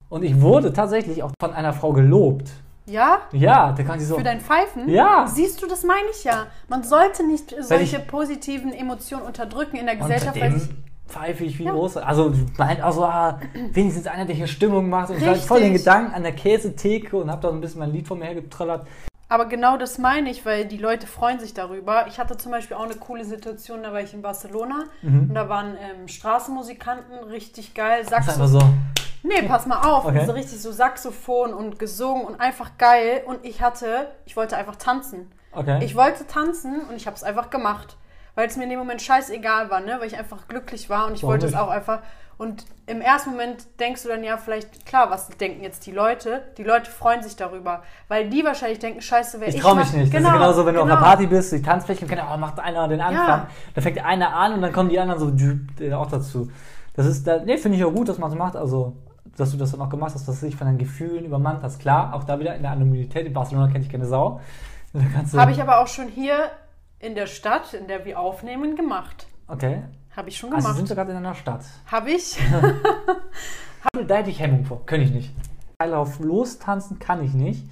[0.09, 2.51] Und ich wurde tatsächlich auch von einer Frau gelobt.
[2.85, 3.19] ja?
[3.31, 4.15] Ja, da kann sie so.
[4.17, 4.87] Für dein Pfeifen?
[4.89, 5.25] Ja.
[5.27, 6.47] Siehst du, das meine ich ja.
[6.69, 11.43] Man sollte nicht solche ich- positiven Emotionen unterdrücken in der Gesellschaft, weil sich seitdem pfeife
[11.43, 11.71] ich wie Ja.
[11.71, 11.97] groß.
[11.97, 13.39] Also halt auch so, ah,
[13.71, 15.09] wenigstens einer, der hier Stimmung macht.
[15.09, 15.47] Und ich war Richtig.
[15.47, 18.17] voll den Gedanken an der Käsetheke und habe da so ein bisschen mein Lied vor
[18.17, 18.87] mir hergetrellert.
[19.29, 22.05] Aber genau das meine ich, weil die Leute freuen sich darüber.
[22.07, 25.29] Ich hatte zum Beispiel auch eine coole Situation, da war ich in Barcelona Mhm.
[25.29, 28.07] und da waren ähm, Straßenmusikanten richtig geil.
[28.07, 28.47] Saxophon.
[28.47, 28.59] so.
[29.23, 30.05] Nee, pass mal auf.
[30.05, 30.25] Okay.
[30.25, 33.23] So richtig so Saxophon und gesungen und einfach geil.
[33.25, 35.31] Und ich hatte, ich wollte einfach tanzen.
[35.53, 35.79] Okay.
[35.83, 37.95] Ich wollte tanzen und ich habe es einfach gemacht.
[38.35, 39.97] Weil es mir in dem Moment scheißegal war, ne?
[39.99, 41.61] Weil ich einfach glücklich war und ich Warum wollte es nicht?
[41.61, 41.99] auch einfach.
[42.37, 46.41] Und im ersten Moment denkst du dann ja vielleicht, klar, was denken jetzt die Leute?
[46.57, 49.85] Die Leute freuen sich darüber, weil die wahrscheinlich denken, scheiße, wer ich Ich traue mich
[49.85, 50.11] mach- nicht.
[50.11, 50.97] Genau, das ist genauso, wenn du auf genau.
[50.97, 53.27] einer Party bist, die Tanzfläche und kennt, oh, macht einer den Anfang.
[53.27, 53.47] Ja.
[53.75, 56.49] Da fängt einer an und dann kommen die anderen so äh, auch dazu.
[56.95, 58.55] Das ist, da, nee, finde ich auch gut, dass man das macht.
[58.55, 58.97] Also,
[59.37, 61.79] dass du das dann auch gemacht hast, dass du dich von deinen Gefühlen übermannt hast.
[61.79, 63.25] Klar, auch da wieder in der Anonymität.
[63.25, 64.41] In Barcelona kenne ich keine Sau.
[65.37, 66.51] Habe ich aber auch schon hier
[67.03, 69.27] in der Stadt, in der wir aufnehmen, gemacht.
[69.47, 69.83] Okay.
[70.15, 70.77] Habe ich schon Also gemacht.
[70.77, 71.63] sind wir gerade in einer Stadt.
[71.87, 72.37] Habe ich.
[74.07, 74.85] Da hätte ich Hemmung vor.
[74.85, 75.31] Könnte ich nicht.
[75.77, 77.63] Teil auf lostanzen kann ich nicht.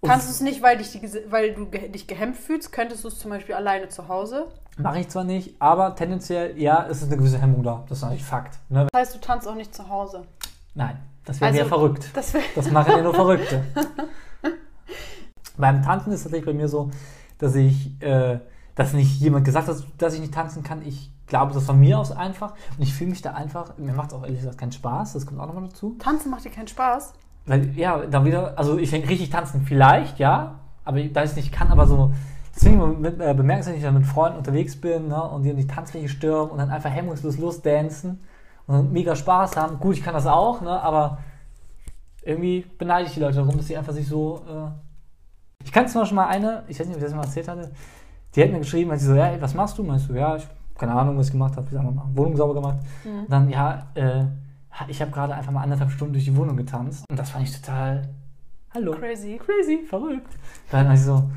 [0.00, 0.98] Und Kannst du es nicht, weil, dich
[1.30, 2.72] weil du dich gehemmt fühlst?
[2.72, 4.46] Könntest du es zum Beispiel alleine zu Hause?
[4.78, 7.84] Mache ich zwar nicht, aber tendenziell, ja, es ist eine gewisse Hemmung da.
[7.88, 8.58] Das ist natürlich Fakt.
[8.70, 8.86] Ne?
[8.90, 10.24] Das heißt, du tanzt auch nicht zu Hause.
[10.74, 12.06] Nein, das wäre Also- ja verrückt.
[12.14, 12.32] Das.
[12.54, 13.62] Das machen ja nur Verrückte.
[15.56, 16.90] Beim Tanzen ist es tatsächlich bei mir so,
[17.38, 18.38] dass ich, äh,
[18.74, 20.82] dass nicht jemand gesagt hat, dass ich nicht tanzen kann.
[20.82, 22.54] Ich glaube, das von mir aus einfach.
[22.76, 25.26] Und ich fühle mich da einfach, mir macht es auch ehrlich gesagt keinen Spaß, das
[25.26, 25.96] kommt auch nochmal dazu.
[25.98, 27.12] Tanzen macht dir keinen Spaß.
[27.46, 31.36] Weil, ja, da wieder, also ich denke, richtig tanzen vielleicht, ja, aber da ich es
[31.36, 32.12] nicht kann, aber so,
[32.54, 35.56] deswegen mit, äh, bemerkst wenn ich dann mit Freunden unterwegs bin ne, und die in
[35.56, 38.20] die Tanzfläche stürmen und dann einfach hemmungslos losdancen
[38.66, 39.80] und dann mega Spaß haben.
[39.80, 41.18] Gut, ich kann das auch, ne, aber
[42.22, 44.42] irgendwie beneide ich die Leute darum, dass sie einfach sich so.
[44.48, 47.48] Äh ich kann zum Beispiel mal eine, ich weiß nicht, ob ich das mal erzählt
[47.48, 47.70] hatte,
[48.34, 49.82] die hat mir geschrieben, weil sie so, ja, ey, was machst du?
[49.82, 50.46] Meinst du, ja, ich
[50.78, 52.78] keine Ahnung, was ich gemacht habe, ich Wohnung sauber gemacht.
[53.04, 54.24] Und dann, ja, äh,
[54.88, 57.60] ich habe gerade einfach mal anderthalb Stunden durch die Wohnung getanzt und das fand ich
[57.60, 58.08] total.
[58.74, 58.92] Hallo.
[58.92, 59.38] Crazy.
[59.38, 60.26] Crazy, verrückt.
[60.70, 61.30] Dann also so,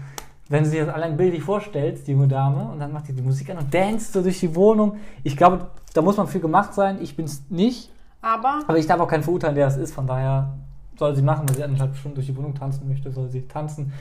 [0.47, 3.21] wenn du dir das allein bildlich vorstellst, die junge Dame, und dann macht die die
[3.21, 4.97] Musik an und danst so durch die Wohnung.
[5.23, 6.97] Ich glaube, da muss man viel gemacht sein.
[7.01, 7.91] Ich bin es nicht.
[8.21, 9.93] Aber Aber ich darf auch keinen verurteilen, der es ist.
[9.93, 10.53] Von daher
[10.97, 13.93] soll sie machen, wenn sie eineinhalb Stunden durch die Wohnung tanzen möchte, soll sie tanzen.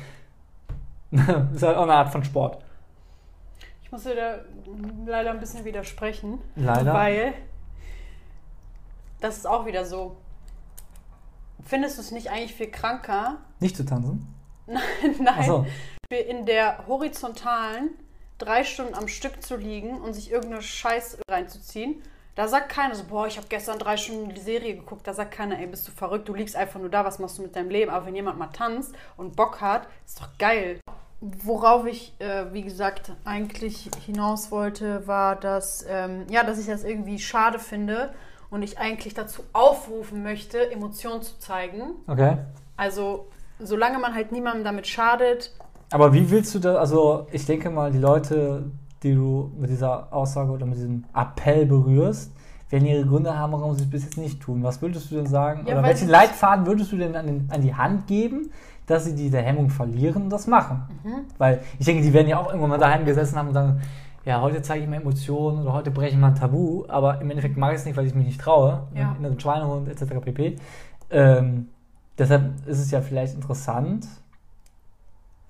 [1.11, 2.59] ist halt auch eine Art von Sport.
[3.95, 4.41] Ich muss dir da
[5.07, 6.41] leider ein bisschen widersprechen.
[6.57, 6.93] Leider.
[6.93, 7.35] Weil
[9.21, 10.17] das ist auch wieder so.
[11.63, 13.39] Findest du es nicht eigentlich viel kranker?
[13.61, 14.35] Nicht zu tanzen?
[14.67, 15.65] Nein, Achso.
[16.11, 17.91] in der horizontalen
[18.39, 22.03] drei Stunden am Stück zu liegen und sich irgendeine Scheiß reinzuziehen.
[22.35, 25.07] Da sagt keiner so, boah, ich habe gestern drei Stunden die Serie geguckt.
[25.07, 27.43] Da sagt keiner, ey, bist du verrückt, du liegst einfach nur da, was machst du
[27.43, 27.93] mit deinem Leben?
[27.93, 30.81] Aber wenn jemand mal tanzt und Bock hat, ist doch geil.
[31.43, 36.85] Worauf ich, äh, wie gesagt, eigentlich hinaus wollte, war, dass, ähm, ja, dass ich das
[36.85, 38.13] irgendwie schade finde
[38.51, 41.95] und ich eigentlich dazu aufrufen möchte, Emotionen zu zeigen.
[42.07, 42.37] Okay.
[42.77, 43.27] Also,
[43.59, 45.53] solange man halt niemandem damit schadet,
[45.91, 48.71] Aber wie willst du da, also ich denke mal, die Leute,
[49.03, 52.33] die du mit dieser Aussage oder mit diesem Appell berührst,
[52.71, 54.63] werden ihre Gründe haben, warum sie es bis jetzt nicht tun.
[54.63, 55.67] Was würdest du denn sagen?
[55.67, 58.51] Ja, oder welchen Leitfaden würdest du denn an, den, an die Hand geben,
[58.87, 60.83] dass sie diese Hemmung verlieren und das machen?
[61.03, 61.25] Mhm.
[61.39, 63.81] Weil ich denke, die werden ja auch irgendwann mal daheim gesessen haben und sagen,
[64.25, 67.29] ja, heute zeige ich mir Emotionen oder heute breche ich mal ein Tabu, aber im
[67.31, 68.87] Endeffekt mache ich es nicht, weil ich mich nicht traue.
[68.95, 69.15] Ja.
[69.19, 70.15] Inneren Schweinehund etc.
[70.21, 70.57] pp.
[71.11, 71.69] Ähm,
[72.17, 74.07] deshalb ist es ja vielleicht interessant,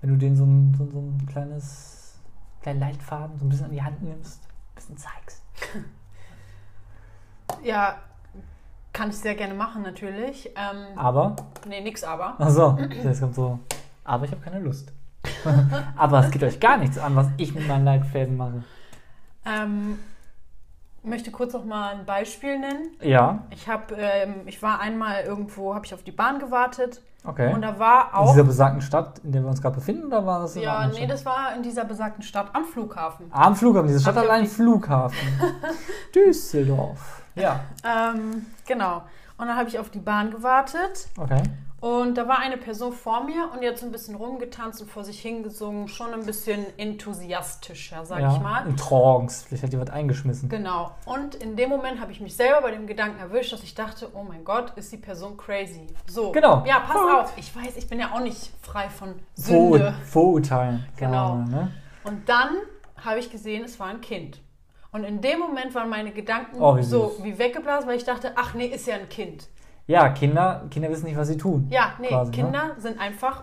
[0.00, 2.18] wenn du denen so ein, so, so ein kleines,
[2.62, 5.42] kleinen Leitfaden so ein bisschen an die Hand nimmst, ein bisschen zeigst.
[7.62, 7.98] Ja,
[8.94, 10.50] kann ich sehr gerne machen, natürlich.
[10.56, 11.36] Ähm, Aber,
[11.68, 12.40] Nee, nix aber.
[12.40, 13.58] achso, jetzt kommt so,
[14.04, 14.90] aber ich habe keine Lust.
[15.96, 18.62] aber es geht euch gar nichts an, was ich mit meinen Leitfäden mache.
[19.46, 19.98] Ähm,
[21.02, 22.88] möchte kurz noch mal ein Beispiel nennen.
[23.02, 27.52] Ja, Ich habe, ähm, ich war einmal irgendwo, habe ich auf die Bahn gewartet okay.
[27.52, 28.30] und da war In auch.
[28.32, 30.94] dieser besagten Stadt, in der wir uns gerade befinden, oder war das in Ja, nee,
[30.98, 31.10] Stadt?
[31.10, 33.26] das war in dieser besagten Stadt am Flughafen.
[33.32, 35.18] Am Flughafen, diese Stadt hat einen Flughafen.
[36.14, 37.23] Düsseldorf.
[37.34, 37.60] Ja.
[37.84, 39.02] Ähm, genau.
[39.36, 41.42] Und dann habe ich auf die Bahn gewartet Okay.
[41.80, 44.88] und da war eine Person vor mir und die hat so ein bisschen rumgetanzt und
[44.90, 48.32] vor sich hingesungen, schon ein bisschen enthusiastischer, sag ja.
[48.32, 48.66] ich mal.
[48.66, 49.44] In Trance.
[49.46, 50.48] Vielleicht hat die was eingeschmissen.
[50.48, 50.92] Genau.
[51.04, 54.08] Und in dem Moment habe ich mich selber bei dem Gedanken erwischt, dass ich dachte,
[54.14, 55.86] oh mein Gott, ist die Person crazy.
[56.06, 56.32] So.
[56.32, 56.64] Genau.
[56.66, 57.24] Ja, pass Verrückt.
[57.24, 57.32] auf.
[57.36, 59.94] Ich weiß, ich bin ja auch nicht frei von Vor Sünde.
[60.06, 60.86] Vorurteilen.
[60.96, 61.36] Genau.
[61.36, 61.70] Ne?
[62.04, 62.50] Und dann
[63.04, 64.40] habe ich gesehen, es war ein Kind.
[64.94, 67.24] Und in dem Moment waren meine Gedanken Oh, wie so süß.
[67.24, 69.48] wie weggeblasen, weil ich dachte, ach nee, ist ja ein Kind.
[69.88, 71.66] Ja, Kinder, Kinder wissen nicht, was sie tun.
[71.68, 72.36] Ja, nee, Quasi, ne?
[72.36, 73.42] Kinder sind einfach,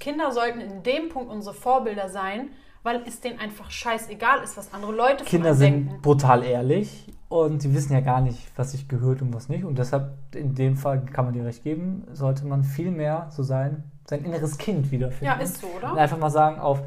[0.00, 2.48] Kinder sollten in dem Punkt unsere Vorbilder sein,
[2.82, 6.02] weil es denen einfach scheißegal ist, was andere Leute von Kinder einem sind denken.
[6.02, 9.64] brutal ehrlich und sie wissen ja gar nicht, was sich gehört und was nicht.
[9.64, 13.42] Und deshalb, in dem Fall kann man dir recht geben, sollte man viel mehr so
[13.42, 15.26] sein, sein inneres Kind wiederfinden.
[15.26, 16.00] Ja, ist so, Und oder?
[16.00, 16.80] einfach mal sagen, auf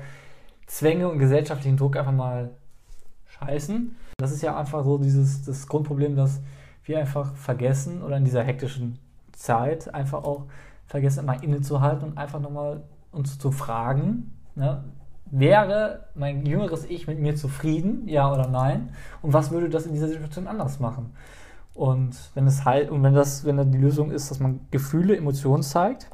[0.65, 2.49] Zwänge und gesellschaftlichen Druck einfach mal
[3.29, 3.95] scheißen.
[4.17, 6.41] Das ist ja einfach so dieses das Grundproblem, dass
[6.83, 8.99] wir einfach vergessen oder in dieser hektischen
[9.31, 10.45] Zeit einfach auch
[10.85, 14.83] vergessen, mal innezuhalten und einfach nochmal uns zu fragen, ne,
[15.31, 18.89] wäre mein jüngeres Ich mit mir zufrieden, ja oder nein?
[19.21, 21.13] Und was würde das in dieser Situation anders machen?
[21.75, 25.15] Und wenn es halt, und wenn das, wenn dann die Lösung ist, dass man Gefühle,
[25.15, 26.09] Emotionen zeigt,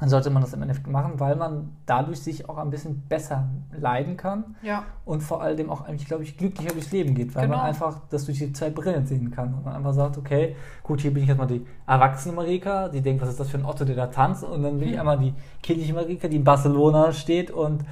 [0.00, 3.48] dann sollte man das im Endeffekt machen, weil man dadurch sich auch ein bisschen besser
[3.78, 4.84] leiden kann Ja.
[5.04, 7.68] und vor allem auch eigentlich, glaube ich, glücklicher durchs Leben geht, weil man Genau.
[7.68, 9.52] einfach das durch die zwei Brillen sehen kann.
[9.52, 13.02] Und man einfach sagt, okay, gut, hier bin ich jetzt mal die erwachsene Marika, die
[13.02, 15.18] denkt, was ist das für ein Otto, der da tanzt, und dann bin ich einmal
[15.18, 17.84] die kindliche Marika, die in Barcelona steht und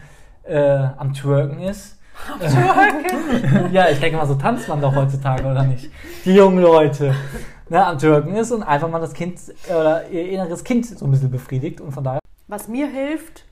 [0.45, 1.97] äh, am Twerken ist.
[3.73, 5.91] ja, ich denke mal, so tanzt man doch heutzutage, oder nicht?
[6.25, 7.15] Die jungen Leute.
[7.71, 9.39] Ne, am Türken ist und einfach mal das Kind
[9.69, 13.45] oder ihr inneres Kind so ein bisschen befriedigt und von daher Was mir hilft,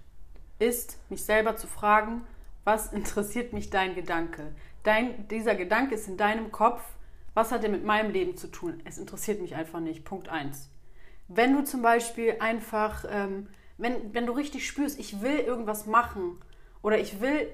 [0.58, 2.22] ist, mich selber zu fragen,
[2.64, 4.54] was interessiert mich dein Gedanke?
[4.84, 6.80] Dein, dieser Gedanke ist in deinem Kopf.
[7.34, 8.80] Was hat er mit meinem Leben zu tun?
[8.86, 10.06] Es interessiert mich einfach nicht.
[10.06, 10.70] Punkt 1.
[11.28, 16.38] Wenn du zum Beispiel einfach, ähm, wenn, wenn du richtig spürst, ich will irgendwas machen
[16.82, 17.48] oder ich will,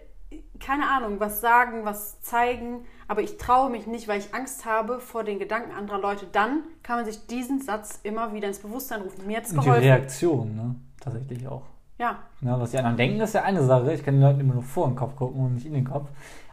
[0.60, 5.00] keine Ahnung, was sagen, was zeigen, aber ich traue mich nicht, weil ich Angst habe
[5.00, 9.02] vor den Gedanken anderer Leute, dann kann man sich diesen Satz immer wieder ins Bewusstsein
[9.02, 9.26] rufen.
[9.26, 9.84] Mir hat es und die geholfen.
[9.84, 10.74] Reaktion, ne?
[11.00, 11.62] Tatsächlich auch.
[11.98, 13.92] Ja, Ne, was die anderen denken, ist ja eine Sache.
[13.92, 16.08] Ich kann den Leuten immer nur vor den Kopf gucken und nicht in den Kopf.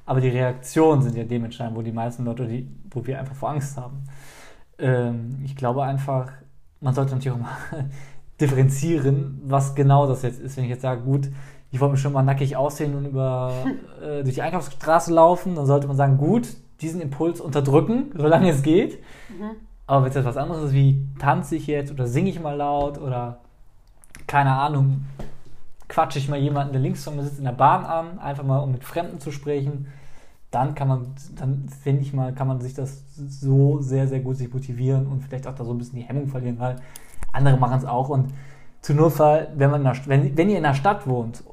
[0.05, 3.49] Aber die Reaktionen sind ja dementsprechend, wo die meisten Leute, die, wo wir einfach vor
[3.51, 4.03] Angst haben.
[4.77, 6.31] Ähm, ich glaube einfach,
[6.81, 7.57] man sollte natürlich auch mal
[8.41, 10.57] differenzieren, was genau das jetzt ist.
[10.57, 11.29] Wenn ich jetzt sage, gut,
[11.72, 13.53] ich wollte mich schon mal nackig aussehen und über,
[14.01, 16.47] äh, durch die Einkaufsstraße laufen, dann sollte man sagen, gut,
[16.82, 18.99] diesen Impuls unterdrücken, solange es geht.
[19.86, 22.99] Aber wenn es etwas anderes ist, wie tanze ich jetzt oder singe ich mal laut
[22.99, 23.39] oder
[24.28, 25.05] keine Ahnung,
[25.88, 28.59] quatsche ich mal jemanden, der links von mir sitzt, in der Bahn an, einfach mal
[28.59, 29.88] um mit Fremden zu sprechen,
[30.51, 34.38] dann kann man, dann finde ich mal, kann man sich das so sehr, sehr gut
[34.38, 36.78] sich motivieren und vielleicht auch da so ein bisschen die Hemmung verlieren, weil
[37.34, 38.09] andere machen es auch.
[38.09, 38.32] Und
[38.82, 41.43] zu Notfall, wenn, man in der, wenn, wenn ihr in der Stadt wohnt,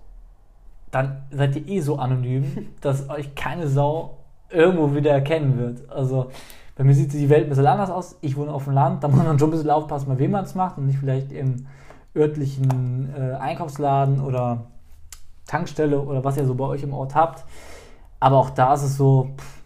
[0.96, 4.18] dann seid ihr eh so anonym, dass euch keine Sau
[4.48, 5.90] irgendwo wieder erkennen wird.
[5.90, 6.30] Also
[6.74, 8.16] bei mir sieht die Welt ein bisschen anders aus.
[8.20, 10.44] Ich wohne auf dem Land, da muss man schon ein bisschen aufpassen, bei wem man
[10.44, 11.66] es macht und nicht vielleicht im
[12.14, 14.66] örtlichen äh, Einkaufsladen oder
[15.46, 17.44] Tankstelle oder was ihr so bei euch im Ort habt.
[18.20, 19.62] Aber auch da ist es so, pff,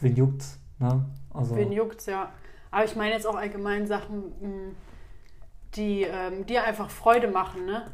[0.00, 0.58] wen juckt's?
[0.78, 1.04] Ne?
[1.32, 2.30] Also, Wen juckt's, ja.
[2.70, 4.72] Aber ich meine jetzt auch allgemein Sachen, mh,
[5.76, 7.86] die ähm, dir einfach Freude machen, ne?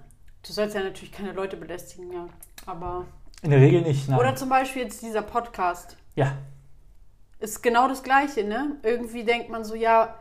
[0.46, 2.26] Du sollst ja natürlich keine Leute belästigen, ja.
[2.66, 3.04] Aber.
[3.42, 4.08] in der Regel nicht.
[4.08, 4.18] Nein.
[4.18, 5.96] Oder zum Beispiel jetzt dieser Podcast.
[6.14, 6.32] ja,
[7.40, 8.76] Ist genau das Gleiche, ne?
[8.82, 10.14] Irgendwie denkt man so, ja,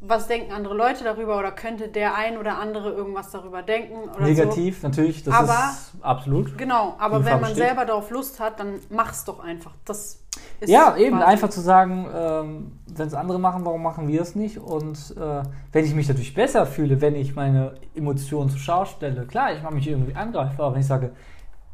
[0.00, 4.20] was denken andere Leute darüber oder könnte der ein oder andere irgendwas darüber denken oder
[4.24, 6.50] negativ natürlich, das Aber- ist absolut.
[6.50, 6.56] so.
[6.56, 7.58] Genau, aber wenn man besteht.
[7.68, 9.72] selber darauf Lust hat, dann mach's doch einfach.
[9.84, 10.20] Das
[10.60, 14.34] ist Ja, eben einfach zu sagen, ähm, wenn es andere machen, warum machen wir es
[14.34, 14.58] nicht?
[14.58, 15.42] Und äh,
[15.72, 19.62] wenn ich mich dadurch besser fühle, wenn ich meine Emotionen zur Schau stelle, klar, ich
[19.62, 21.10] mache mich irgendwie angreifbar, aber wenn ich sage,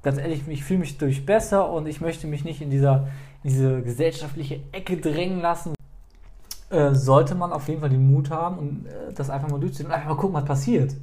[0.02, 3.08] ganz ehrlich, ich fühle mich dadurch besser und ich möchte mich nicht in dieser
[3.42, 5.74] in diese gesellschaftliche Ecke drängen lassen,
[6.70, 9.86] äh, sollte man auf jeden Fall den Mut haben und äh, das einfach mal durchziehen
[9.86, 10.94] und einfach mal gucken, was passiert.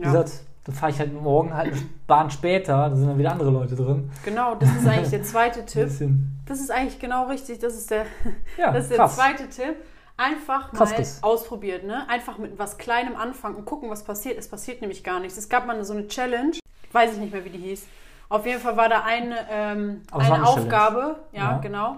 [0.00, 0.12] Wie Ja.
[0.12, 0.32] gesagt,
[0.68, 3.74] dann fahre ich halt morgen halt eine Bahn später, da sind dann wieder andere Leute
[3.74, 4.10] drin.
[4.22, 5.88] Genau, das ist eigentlich der zweite Tipp.
[6.44, 7.58] Das ist eigentlich genau richtig.
[7.58, 8.04] Das ist der,
[8.58, 9.16] ja, das ist der krass.
[9.16, 9.76] zweite Tipp.
[10.18, 10.92] Einfach mal
[11.22, 12.06] ausprobiert, ne?
[12.10, 14.36] Einfach mit was Kleinem anfangen und gucken, was passiert.
[14.38, 15.38] Es passiert nämlich gar nichts.
[15.38, 16.52] Es gab mal so eine Challenge,
[16.92, 17.86] weiß ich nicht mehr, wie die hieß.
[18.28, 21.58] Auf jeden Fall war da eine, ähm, eine Aufgabe, ja, Ja.
[21.58, 21.96] genau.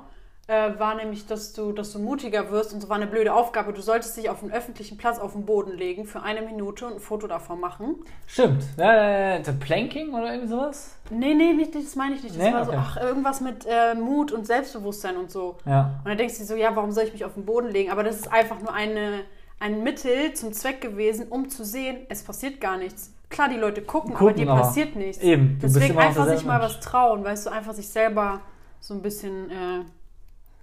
[0.50, 3.72] Äh, war nämlich, dass du, dass du mutiger wirst und so war eine blöde Aufgabe.
[3.72, 6.94] Du solltest dich auf einen öffentlichen Platz auf den Boden legen für eine Minute und
[6.94, 8.02] ein Foto davon machen.
[8.26, 8.64] Stimmt.
[8.76, 10.96] Ja, ja, ja, Planking oder irgendwie sowas?
[11.08, 12.34] Nee, nee, nicht, das meine ich nicht.
[12.36, 12.52] Das Nee?
[12.52, 12.80] war so, Okay.
[12.82, 15.56] ach, irgendwas mit äh, Mut und Selbstbewusstsein und so.
[15.66, 16.00] Ja.
[16.02, 17.92] Und dann denkst du dir so, ja, warum soll ich mich auf den Boden legen?
[17.92, 19.20] Aber das ist einfach nur eine,
[19.60, 23.12] ein Mittel zum Zweck gewesen, um zu sehen, es passiert gar nichts.
[23.28, 25.22] Klar, die Leute gucken, aber Gucken, dir aber passiert nichts.
[25.22, 28.40] Eben, du Deswegen einfach sich mal was trauen, weißt du, einfach sich selber
[28.80, 29.84] so ein bisschen, äh,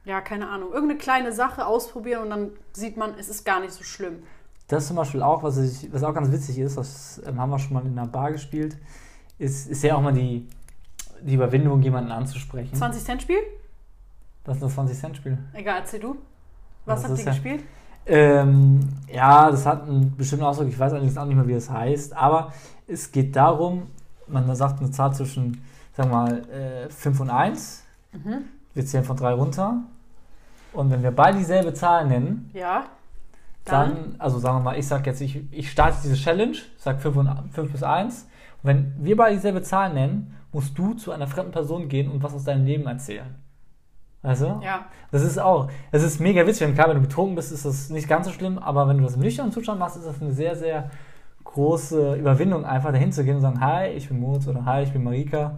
[0.07, 3.73] ja, keine Ahnung, irgendeine kleine Sache ausprobieren und dann sieht man, es ist gar nicht
[3.73, 4.23] so schlimm.
[4.69, 7.49] Das ist zum Beispiel auch, was, ich, was auch ganz witzig ist, das ähm, haben
[7.51, 8.77] wir schon mal in einer Bar gespielt,
[9.37, 10.47] ist, ist ja auch mal die,
[11.21, 12.73] die Überwindung, jemanden anzusprechen.
[12.75, 13.37] 20 Cent Spiel?
[14.43, 15.37] Das ist das 20-Cent-Spiel.
[15.51, 16.15] Egal, erzähl du.
[16.85, 17.63] Was Das habt ihr ja- gespielt?
[18.05, 18.79] Ähm,
[19.13, 22.15] ja, das hat einen bestimmten Ausdruck, ich weiß allerdings auch nicht mehr, wie es heißt,
[22.15, 22.53] aber
[22.87, 23.87] es geht darum,
[24.27, 25.61] man sagt eine Zahl zwischen,
[25.93, 27.83] sagen wir mal, äh, 5 und 1,
[28.13, 28.45] Mhm.
[28.73, 29.83] wir zählen von 3 runter
[30.77, 32.85] und wenn wir beide dieselbe Zahl nennen, Ja.
[33.65, 37.17] dann, also sagen wir mal, ich sage jetzt, ich, ich starte diese Challenge, sage 5,
[37.17, 38.23] und, 5 bis 1.
[38.63, 42.23] Und wenn wir beide dieselbe Zahl nennen, musst du zu einer fremden Person gehen und
[42.23, 43.35] was aus deinem Leben erzählen.
[44.23, 44.85] Also, Ja.
[45.11, 46.67] das ist auch, es ist mega witzig.
[46.67, 49.03] Und klar, wenn du betrunken bist, ist das nicht ganz so schlimm, aber wenn du
[49.03, 50.89] das im nüchternen Zustand machst, ist das eine sehr, sehr
[51.43, 54.91] große Überwindung, einfach dahin zu gehen und sagen, hi, ich bin Moritz oder hi, ich
[54.91, 55.57] bin Marika.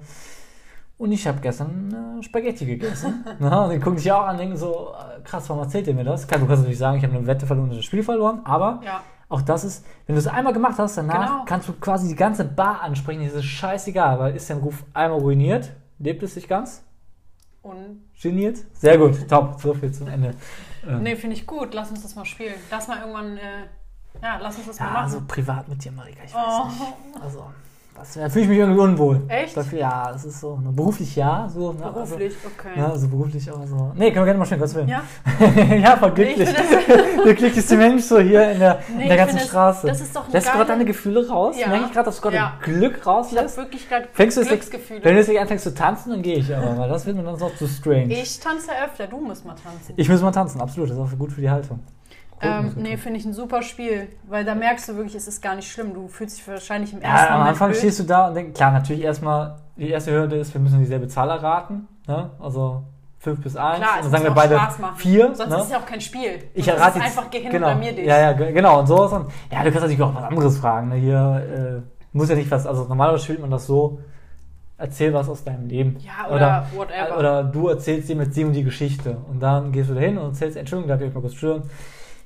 [1.00, 3.26] Und ich habe gestern äh, Spaghetti gegessen.
[3.40, 5.88] Na, und dann gucke ich ja auch an und denke so, äh, krass, warum erzählt
[5.88, 6.28] ihr mir das?
[6.28, 8.82] Klar, du kannst natürlich sagen, ich habe eine Wette verloren und das Spiel verloren, aber
[8.84, 9.02] Ja.
[9.30, 11.46] auch das ist, wenn du es einmal gemacht hast, danach Genau.
[11.46, 13.24] kannst du quasi die ganze Bar ansprechen.
[13.24, 15.72] Das ist scheißegal, weil ist dein Ruf einmal ruiniert.
[16.00, 16.84] Lebt es sich ganz?
[17.62, 18.58] Und Geniert?
[18.74, 19.62] Sehr gut, top.
[19.62, 20.34] So viel zum Ende.
[20.86, 21.74] Ähm, nee, finde ich gut.
[21.74, 22.56] Lass uns das mal spielen.
[22.70, 23.68] Lass mal irgendwann, äh,
[24.22, 25.04] ja, lass uns das mal ja, machen.
[25.06, 26.68] also privat mit dir, Marika, ich weiß oh.
[26.68, 27.24] nicht.
[27.24, 27.46] Also,
[28.00, 29.22] das, da fühle ich mich irgendwie unwohl.
[29.28, 29.56] Echt?
[29.56, 30.58] Dafür, ja, das ist so.
[30.58, 31.74] Ne, beruflich ja, so.
[31.74, 32.70] Ne, Beruflich, okay.
[32.70, 33.92] Also, ja, also beruflich aber so.
[33.96, 34.88] Nee, können wir gerne mal spielen, Gottes Willen.
[34.88, 35.02] Ja?
[35.76, 36.38] ja, voll glücklich.
[36.38, 39.48] Nee, ich der glücklichste Mensch so hier in der, Nee, in der ich ganzen das-
[39.48, 39.88] Straße.
[39.88, 41.56] das ist doch Lässt du gerade deine Gefühle raus?
[41.60, 41.68] Ja.
[41.68, 42.54] Merke ich gerade, dass du gerade Ja.
[42.62, 43.58] Glück Ich habe rauslässt?
[43.58, 45.04] wirklich gerade Fängst du jetzt, Glücksgefühle.
[45.04, 47.38] wenn du jetzt anfängst zu tanzen, dann gehe ich aber, weil das wird mir dann
[47.38, 48.14] noch zu strange.
[48.14, 49.94] Ich, ich tanze öfter, du musst mal tanzen.
[50.12, 51.80] muss mal tanzen, absolut, das ist auch gut für die Haltung.
[52.42, 55.56] Ähm, nee, finde ich ein super Spiel, weil da merkst du wirklich, es ist gar
[55.56, 55.94] nicht schlimm.
[55.94, 57.80] Du fühlst dich wahrscheinlich im ersten Ja, am Anfang blöd.
[57.80, 61.08] stehst du da und denkst, klar, natürlich erstmal, die erste Hürde ist, wir müssen dieselbe
[61.08, 62.30] Zahl erraten, ne?
[62.40, 62.84] also
[63.20, 63.78] 5 bis 1.
[63.80, 64.96] Klar, und es dann sagen wir beide Spaß machen.
[64.98, 65.36] 4.
[65.36, 65.58] Sonst ne?
[65.58, 66.44] ist es ja auch kein Spiel.
[66.54, 68.06] Ich Sonst errate ist jetzt, einfach geh hin genau, und blamier dich.
[68.06, 68.80] Ja, ja, ge- genau.
[68.80, 70.90] Und so ist dann, ja, du kannst natürlich auch was anderes fragen.
[70.90, 70.96] Ne?
[70.96, 74.00] Hier äh, muss ja nicht was, also normalerweise spielt man das so,
[74.78, 75.98] erzähl was aus deinem Leben.
[76.00, 77.20] Ja, oder whatever.
[77.20, 79.18] Oder du erzählst dir mit dem die Geschichte.
[79.30, 81.64] Und dann gehst du da hin und erzählst, Entschuldigung, darf ich euch mal kurz stören?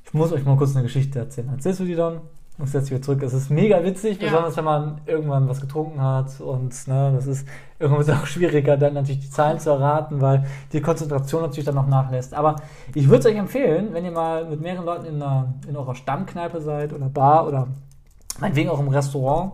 [0.06, 1.50] Ich muss euch mal kurz eine Geschichte erzählen.
[1.50, 2.22] Erzählst du die dann
[2.60, 3.24] und setzt wieder zurück.
[3.24, 4.28] Es ist mega witzig, Ja.
[4.30, 6.40] besonders wenn man irgendwann was getrunken hat.
[6.40, 7.48] Und ne, das ist
[7.80, 11.66] irgendwann wird es auch schwieriger, dann natürlich die Zahlen zu erraten, weil die Konzentration natürlich
[11.66, 12.34] dann noch nachlässt.
[12.36, 12.58] Aber
[12.94, 15.96] ich würde es euch empfehlen, wenn ihr mal mit mehreren Leuten in, einer, in eurer
[15.96, 17.68] Stammkneipe seid oder Bar oder
[18.40, 19.54] meinetwegen auch im Restaurant,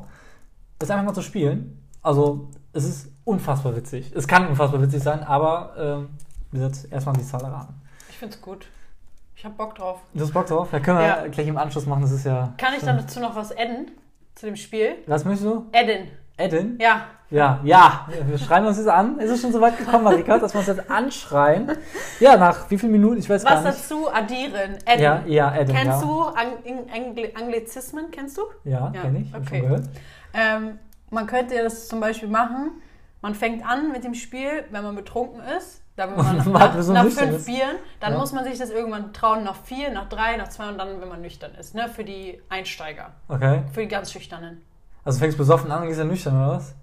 [0.78, 1.88] das einfach mal zu spielen.
[2.02, 4.12] Also es ist unfassbar witzig.
[4.16, 6.10] Es kann unfassbar witzig sein, aber ähm,
[6.52, 7.76] wie gesagt, erstmal die Zahl erraten.
[8.10, 8.68] Ich finde es gut.
[9.40, 10.00] Ich habe Bock drauf.
[10.14, 10.68] Du hast Bock drauf?
[10.70, 11.28] Da können wir Ja.
[11.28, 12.54] gleich im Anschluss machen, das ist ja.
[12.58, 13.90] Kann ich dann dazu noch was adden?
[14.36, 14.96] Zu dem Spiel?
[15.08, 15.66] Was möchtest du?
[15.72, 16.10] Adden.
[16.38, 16.78] Adden?
[16.78, 17.06] Ja.
[17.30, 18.10] Ja, ja.
[18.26, 19.18] Wir schreiben uns jetzt an.
[19.18, 21.72] Ist es schon so weit gekommen, Marika, dass wir uns jetzt anschreien?
[22.20, 23.18] Ja, nach wie vielen Minuten?
[23.18, 23.78] Ich weiß Was gar nicht.
[23.80, 24.78] dazu addieren?
[24.86, 25.02] Adden.
[25.02, 25.74] Ja, ja, Adden.
[25.74, 26.02] Kennst ja.
[26.02, 28.12] du Ang Ang Angli Anglizismen?
[28.12, 28.42] Kennst du?
[28.66, 29.32] Ja, Ja, kenne ich.
[29.34, 29.60] Hab okay.
[29.60, 29.86] schon gehört.
[30.34, 30.80] Ähm,
[31.12, 32.82] man könnte ja das zum Beispiel machen.
[33.22, 35.82] Man fängt an mit dem Spiel, wenn man betrunken ist.
[36.00, 37.46] Dann, wenn man nach, bis man nach fünf.
[37.46, 38.20] Bieren, dann Ja.
[38.20, 41.10] muss man sich das irgendwann trauen, nach vier, nach drei, nach zwei und dann, wenn
[41.10, 41.76] man nüchtern ist.
[41.76, 41.90] Ne?
[41.90, 43.12] Für die Einsteiger.
[43.28, 43.62] Okay.
[43.74, 44.62] Für die ganz Schüchternen.
[45.04, 46.74] Also fängst besoffen an und gehst dann nüchtern, oder was?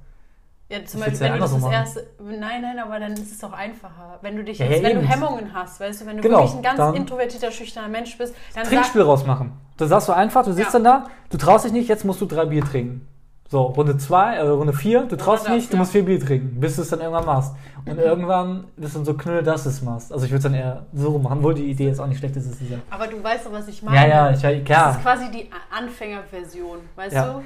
[0.68, 2.06] Ja, zum Ich Beispiel, wenn du das, das erste.
[2.18, 4.18] Nein, nein, aber dann ist es doch einfacher.
[4.22, 5.06] Wenn du dich Ja, jetzt, ja, wenn du.
[5.06, 8.64] Hemmungen hast, weißt du, wenn du Genau, wirklich ein ganz introvertierter, schüchterner Mensch bist, dann
[8.64, 9.52] Trinkspiel rausmachen.
[9.76, 10.80] Das sagst du einfach, du sitzt Ja.
[10.80, 13.06] dann da, du traust dich nicht, jetzt musst du drei Bier trinken.
[13.48, 15.78] So, Runde zwei, äh, Runde vier, du traust das, nicht, du ja.
[15.78, 17.54] musst vier Bier trinken, bis du es dann irgendwann machst.
[17.84, 20.12] Und irgendwann bist du dann so knüll, dass du es machst.
[20.12, 22.34] Also ich würde es dann eher so machen, obwohl die Idee jetzt auch nicht schlecht
[22.34, 22.46] ist.
[22.46, 23.96] ist aber du weißt doch, was ich meine.
[23.96, 24.90] ja, ja, ich, ja, Das klar.
[24.90, 27.32] ist quasi die Anfängerversion, weißt Ja.
[27.34, 27.42] du?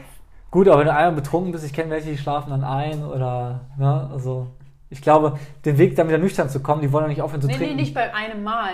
[0.51, 3.61] Gut, aber wenn du einmal betrunken bist, ich kenne welche, die schlafen dann ein oder,
[3.79, 4.49] ne, also
[4.89, 7.47] ich glaube, den Weg dann wieder nüchtern zu kommen, die wollen ja nicht aufhören zu
[7.47, 7.77] Nee, nee, trinken.
[7.77, 8.73] nicht bei einem Mal.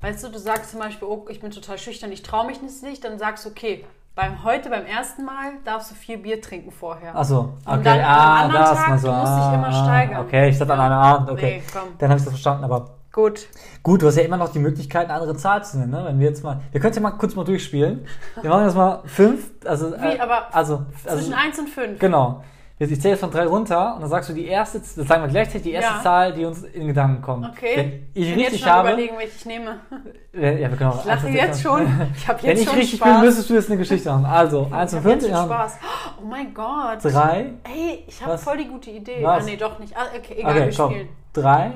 [0.00, 3.04] Weißt du, du sagst zum Beispiel, oh, ich bin total schüchtern, ich traue mich nicht,
[3.04, 3.84] dann sagst du, okay,
[4.16, 7.14] beim, heute beim ersten Mal darfst du vier Bier trinken vorher.
[7.14, 9.06] Achso, okay, Und dann am ah, anderen das Tag, mal so.
[9.08, 10.26] dich ah, immer ah, steigern.
[10.26, 10.86] Okay, ich dachte an Ja.
[10.86, 11.62] einem Abend, okay.
[11.64, 11.88] Nee, komm.
[11.98, 13.48] Dann habe ich das verstanden, aber Gut.
[13.82, 15.90] Gut, du hast ja immer noch die Möglichkeit, eine andere Zahl zu nennen.
[15.90, 16.02] Ne?
[16.04, 18.04] Wenn wir jetzt mal, wir können es ja mal kurz mal durchspielen.
[18.42, 21.98] Wir machen jetzt mal fünf, also, Wie, aber also, also Zwischen 1 und 5.
[21.98, 22.44] genau.
[22.78, 25.22] Jetzt, ich zähle jetzt von drei runter und dann sagst du die erste, das sagen
[25.22, 26.02] wir gleichzeitig die erste Ja.
[26.02, 27.48] Zahl, die uns in Gedanken kommt.
[27.48, 27.72] Okay.
[27.74, 29.80] Wenn ich Ich jetzt richtig schon habe, überlegen, welche ich nehme.
[30.34, 32.10] ja, ja, wir können auch Ich lache jetzt schon.
[32.14, 33.12] Ich habe Wenn jetzt ich schon richtig Spaß.
[33.16, 34.26] bin, müsstest du jetzt eine Geschichte haben.
[34.26, 35.34] Also, eins und jetzt fünf.
[35.44, 35.78] Spaß.
[36.20, 36.98] Oh mein Gott.
[37.02, 39.22] Drei, Ey, ich habe voll die gute Idee.
[39.22, 39.42] Was?
[39.42, 39.96] Ah, nee, doch nicht.
[39.96, 40.90] Ah, okay, egal, okay, wir komm.
[40.90, 41.08] spielen.
[41.32, 41.70] Drei,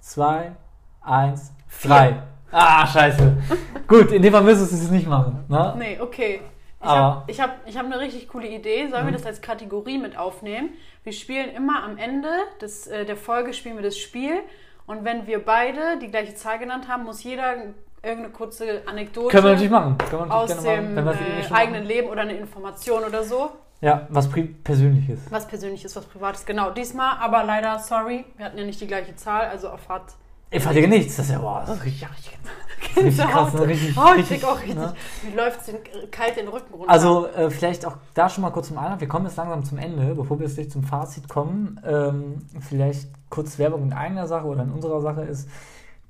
[0.00, 0.52] zwei,
[1.00, 2.22] eins, drei.
[2.52, 3.36] Ah, scheiße.
[3.88, 5.44] Gut, in dem Fall müsstest du es nicht machen.
[5.48, 5.74] Ne?
[5.76, 6.40] Nee, okay.
[6.82, 8.82] Ich habe ich hab, ich hab eine richtig coole Idee.
[8.88, 9.12] Sollen wir Mhm.
[9.14, 10.70] das als Kategorie mit aufnehmen?
[11.04, 12.28] Wir spielen immer am Ende
[12.60, 14.40] des, äh, der Folge spielen wir das Spiel.
[14.86, 17.54] Und wenn wir beide die gleiche Zahl genannt haben, muss jeder
[18.02, 19.98] irgendeine kurze Anekdote Können wir natürlich machen.
[19.98, 21.88] Können wir aus natürlich gerne dem machen, wenn wir es äh, eigenen machen.
[21.88, 23.50] Leben oder eine Information oder so.
[23.80, 25.20] Ja, was pri Persönliches.
[25.30, 26.46] Was Persönliches, was Privates.
[26.46, 30.14] Genau, diesmal, aber leider, sorry, wir hatten ja nicht die gleiche Zahl, also erfahrt
[30.50, 31.16] Ich verliere nichts.
[31.16, 33.52] Das ist ja, boah, das ist richtig, ja, richtig, richtig krass.
[33.54, 33.66] Ne?
[33.66, 34.74] Richtig, Oh, ich krieg auch richtig.
[34.76, 34.94] ne?
[35.36, 36.90] Läuft den, kalt den Rücken runter.
[36.90, 39.00] Also äh, vielleicht auch da schon mal kurz zum Einlauf.
[39.00, 41.80] Wir kommen jetzt langsam zum Ende, bevor wir jetzt gleich zum Fazit kommen.
[41.84, 45.48] Ähm, vielleicht kurz Werbung in eigener Sache oder in unserer Sache ist,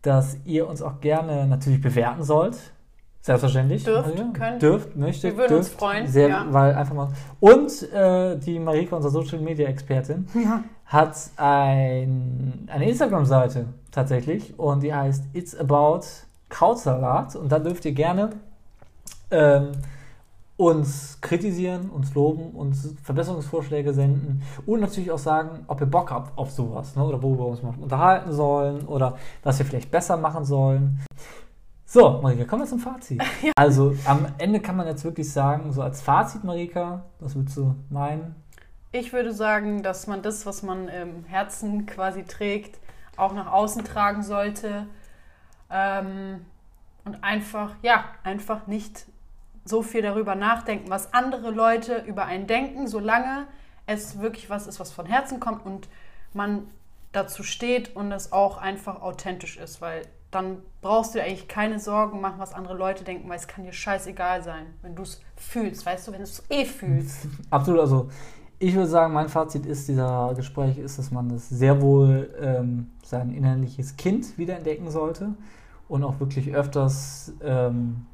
[0.03, 2.57] dass ihr uns auch gerne natürlich bewerten sollt.
[3.23, 3.83] Selbstverständlich.
[3.83, 4.63] Dürft, Also, könnt.
[4.63, 5.81] Dürft, möchtet, Wir würden uns dürft.
[5.81, 6.47] freuen, Sehr, ja.
[6.51, 7.09] weil einfach mal.
[7.41, 10.29] Und äh, die Marika, unsere Social Media Expertin,
[10.87, 16.03] hat ein, eine Instagram-Seite tatsächlich und die heißt It's About
[16.49, 18.31] Krautsalat und da dürft ihr gerne
[19.33, 19.73] ähm,
[20.57, 26.39] uns kritisieren, uns loben, uns Verbesserungsvorschläge senden und natürlich auch sagen, ob ihr Bock habt
[26.39, 27.05] auf sowas ne?
[27.05, 31.01] oder worüber wir uns mal unterhalten sollen oder was wir vielleicht besser machen sollen.
[31.85, 33.23] So, Marika, kommen wir zum Fazit.
[33.43, 33.53] Ja.
[33.57, 37.75] Also am Ende kann man jetzt wirklich sagen, so als Fazit, Marika, was würdest du
[37.91, 38.35] meinen?
[38.93, 42.79] Ich würde sagen, dass man das, was man im Herzen quasi trägt,
[43.17, 44.87] auch nach außen tragen sollte.
[45.71, 46.47] Ähm,
[47.05, 49.07] und einfach, ja, einfach nicht
[49.65, 53.47] so viel darüber nachdenken, was andere Leute über einen denken, solange
[53.87, 55.89] es wirklich was ist, was von Herzen kommt und
[56.33, 56.69] man
[57.13, 62.21] dazu steht und es auch einfach authentisch ist, weil dann brauchst du eigentlich keine Sorgen
[62.21, 65.87] machen, was andere Leute denken, weil es kann dir scheißegal sein, wenn du es fühlst,
[65.87, 67.27] weißt du, wenn du es eh fühlst.
[67.51, 68.11] Absolut, also
[68.59, 72.91] ich würde sagen, mein Fazit ist dieser Gespräch ist, dass man das sehr wohl ähm,
[73.05, 75.35] sein innerliches Kind wiederentdecken sollte
[75.89, 78.07] und auch wirklich öfters ähm,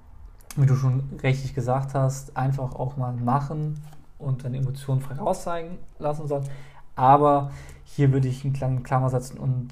[0.57, 3.81] wie du schon richtig gesagt hast, einfach auch mal machen
[4.19, 6.43] und deine Emotionen frei rauszeigen lassen soll.
[6.95, 7.51] Aber
[7.85, 9.69] hier würde ich einen kleinen Klammer setzen und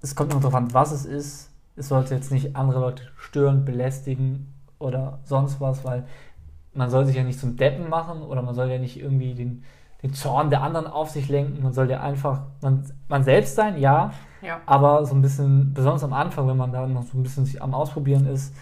[0.00, 1.50] es kommt nur darauf an, was es ist.
[1.76, 6.06] Es sollte jetzt nicht andere Leute stören, belästigen oder sonst was, weil
[6.72, 9.64] man soll sich ja nicht zum Deppen machen oder man soll ja nicht irgendwie den,
[10.06, 11.62] den Zorn der anderen auf sich lenken.
[11.62, 16.04] Man soll ja einfach man, man selbst sein, ja, ja, aber so ein bisschen, besonders
[16.04, 18.54] am Anfang, wenn man da noch so ein bisschen sich am Ausprobieren ist,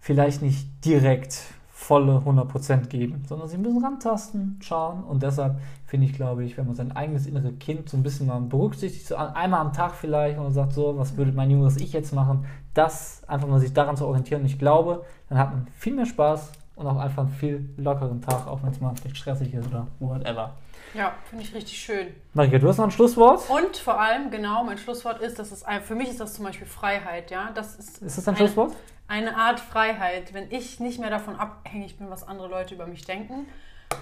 [0.00, 5.02] vielleicht nicht direkt volle 100% geben, sondern sie müssen rantasten, schauen.
[5.02, 8.26] Und deshalb finde ich, glaube ich, wenn man sein eigenes innere Kind so ein bisschen
[8.26, 11.92] mal berücksichtigt, so einmal am Tag vielleicht und sagt so, was würde mein jüngeres Ich
[11.92, 14.44] jetzt machen, das einfach mal sich daran zu orientieren.
[14.44, 18.46] Ich glaube, dann hat man viel mehr Spaß und auch einfach einen viel lockeren Tag,
[18.46, 20.54] auch wenn es mal vielleicht stressig ist oder whatever.
[20.94, 22.08] Ja, finde ich richtig schön.
[22.34, 23.48] Marika, du hast noch ein Schlusswort?
[23.48, 26.66] Und vor allem, genau, mein Schlusswort ist, dass es für mich ist das zum Beispiel
[26.66, 27.50] Freiheit, ja.
[27.54, 28.72] Das ist, ist das dein Schlusswort?
[29.10, 33.04] eine Art Freiheit, wenn ich nicht mehr davon abhängig bin, was andere Leute über mich
[33.04, 33.46] denken.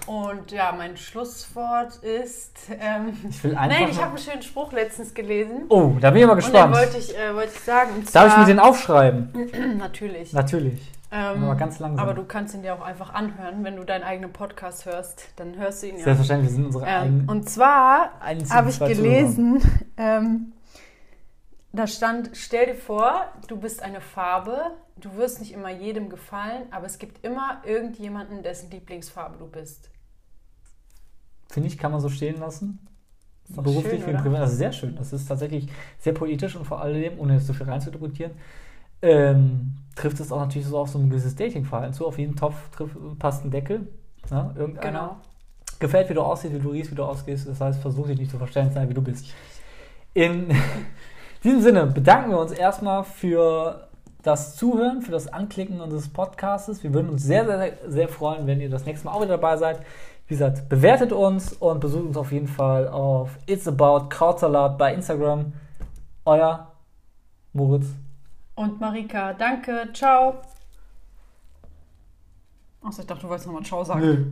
[0.05, 2.69] Und ja, mein Schlusswort ist.
[2.79, 3.79] Ähm, ich will einfach.
[3.79, 5.65] Nein, ich habe einen schönen Spruch letztens gelesen.
[5.69, 6.75] Oh, da bin ich mal gespannt.
[6.75, 8.05] Und den wollte ich, äh, wollte ich sagen.
[8.13, 9.49] Darf ich mir den aufschreiben?
[9.79, 10.31] Natürlich.
[10.31, 10.79] Natürlich.
[11.11, 12.03] Ähm, aber ganz langsam.
[12.03, 15.29] Aber du kannst ihn dir auch einfach anhören, wenn du deinen eigenen Podcast hörst.
[15.37, 16.03] Dann hörst du ihn ja.
[16.03, 17.29] Selbstverständlich, wir sind unsere ähm, eigenen.
[17.29, 19.59] Und zwar habe ich gelesen,
[19.97, 20.53] ähm,
[21.71, 24.57] da stand, stell dir vor, du bist eine Farbe,
[24.97, 29.89] du wirst nicht immer jedem gefallen, aber es gibt immer irgendjemanden, dessen Lieblingsfarbe du bist.
[31.49, 32.85] Finde ich, kann man so stehen lassen.
[33.49, 34.41] Beruflich schön, wie privat.
[34.41, 34.95] Das ist sehr schön.
[34.95, 38.33] Das ist tatsächlich sehr poetisch und vor allem, ohne jetzt so viel reinzuinterpretieren,
[39.01, 42.07] ähm, trifft es auch natürlich so auf so ein gewisses Datingverhalten zu.
[42.07, 43.87] Auf jeden Topf trifft, passt ein Deckel.
[44.31, 44.53] Ne?
[44.57, 45.17] Irgendeiner genau.
[45.79, 47.47] gefällt, wie du aussiehst, wie du riechst, wie du ausgehst.
[47.47, 49.27] Das heißt, versuch dich nicht zu verstellen, sein, wie du bist.
[50.13, 50.49] In
[51.43, 53.87] diesem Sinne bedanken wir uns erstmal für
[54.23, 56.83] das Zuhören, für das Anklicken unseres Podcasts.
[56.83, 59.57] Wir würden uns sehr, sehr, sehr freuen, wenn ihr das nächste Mal auch wieder dabei
[59.57, 59.81] seid.
[60.27, 64.93] Wie gesagt, bewertet uns und besucht uns auf jeden Fall auf It's About Krautsalat bei
[64.93, 65.53] Instagram.
[66.25, 66.71] Euer
[67.53, 67.87] Moritz.
[68.59, 69.31] Und Marika.
[69.31, 69.87] Danke.
[69.93, 70.41] Ciao.
[72.81, 74.01] Achso, ich dachte, du wolltest nochmal Ciao sagen.
[74.01, 74.25] Nö.